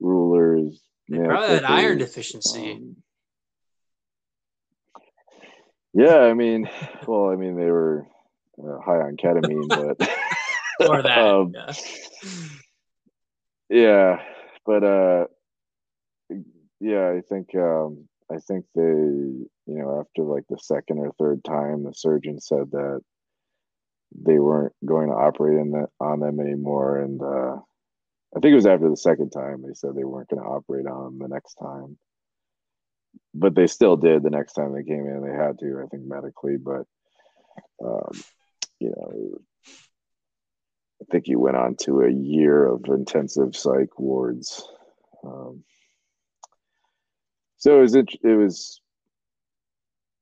[0.00, 0.80] rulers.
[1.08, 2.72] They probably had iron deficiency.
[2.72, 2.96] Um,
[5.94, 6.68] yeah, I mean,
[7.06, 8.06] well, I mean, they were
[8.58, 10.08] uh, high on ketamine, but
[10.88, 11.18] or that.
[11.18, 11.72] um, yeah.
[13.68, 14.22] yeah,
[14.64, 15.26] but uh,
[16.80, 21.44] yeah, I think um, I think they, you know, after like the second or third
[21.44, 23.00] time, the surgeon said that
[24.14, 26.98] they weren't going to operate in that on them anymore.
[26.98, 27.56] And uh,
[28.36, 30.86] I think it was after the second time they said they weren't going to operate
[30.86, 31.98] on them the next time.
[33.34, 35.22] But they still did the next time they came in.
[35.22, 36.56] They had to, I think, medically.
[36.56, 36.86] But
[37.82, 38.12] um,
[38.78, 39.38] you know,
[41.00, 44.68] I think he went on to a year of intensive psych wards.
[45.24, 45.64] Um,
[47.58, 48.80] so it was it, it was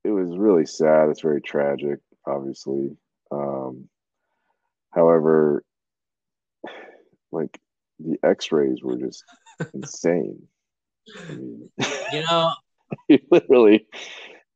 [0.03, 1.09] it was really sad.
[1.09, 2.97] It's very tragic, obviously.
[3.31, 3.89] Um,
[4.91, 5.63] however,
[7.31, 7.59] like
[7.99, 9.23] the X-rays were just
[9.73, 10.47] insane.
[11.29, 11.69] I mean,
[12.13, 12.51] you know,
[13.31, 13.87] literally,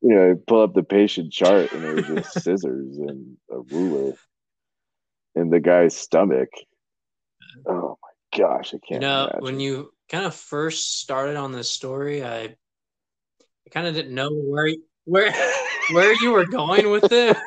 [0.02, 4.14] you know, pull up the patient chart and it was just scissors and a ruler
[5.36, 6.50] in the guy's stomach.
[7.66, 9.02] Oh my gosh, I can't.
[9.02, 9.44] You know, imagine.
[9.44, 14.30] when you kind of first started on this story, I, I kind of didn't know
[14.32, 14.70] where
[15.06, 15.34] where
[15.92, 17.38] where you were going with it.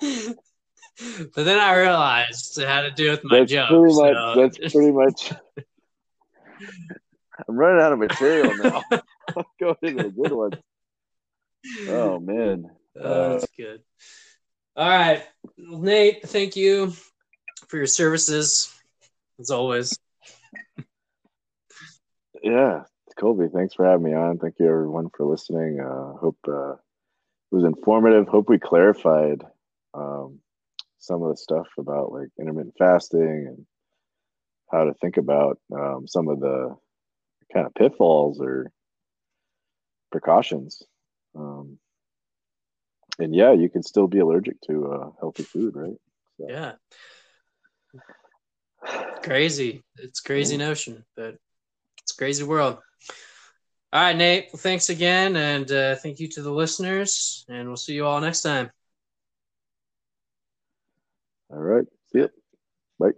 [0.00, 3.68] but then I realized it had to do with my that's joke.
[3.68, 4.12] Pretty so.
[4.12, 5.32] much, that's pretty much.
[7.48, 8.82] I'm running out of material now.
[9.60, 10.52] Going into the good one.
[11.88, 12.70] Oh man,
[13.00, 13.82] oh, that's good.
[14.76, 15.24] All right,
[15.56, 16.28] Nate.
[16.28, 16.92] Thank you
[17.68, 18.74] for your services,
[19.38, 19.98] as always.
[22.42, 22.82] Yeah,
[23.18, 23.46] Colby.
[23.52, 24.38] Thanks for having me on.
[24.38, 25.80] Thank you, everyone, for listening.
[25.80, 26.78] Uh, hope uh, it
[27.52, 28.26] was informative.
[28.26, 29.42] Hope we clarified
[29.94, 30.40] um,
[30.98, 33.66] some of the stuff about like intermittent fasting and
[34.70, 36.74] how to think about um, some of the
[37.52, 38.70] kind of pitfalls or
[40.12, 40.82] precautions.
[41.34, 41.78] Um,
[43.18, 45.96] and yeah, you can still be allergic to uh, healthy food, right?
[46.38, 46.46] So.
[46.48, 46.72] Yeah.
[49.22, 49.82] Crazy.
[49.96, 51.36] It's crazy notion, but
[52.02, 52.78] it's crazy world.
[53.92, 54.48] All right, Nate.
[54.52, 58.20] Well, thanks again, and uh, thank you to the listeners, and we'll see you all
[58.20, 58.70] next time.
[61.50, 61.84] All right.
[62.10, 62.30] See you.
[62.98, 63.12] Bye.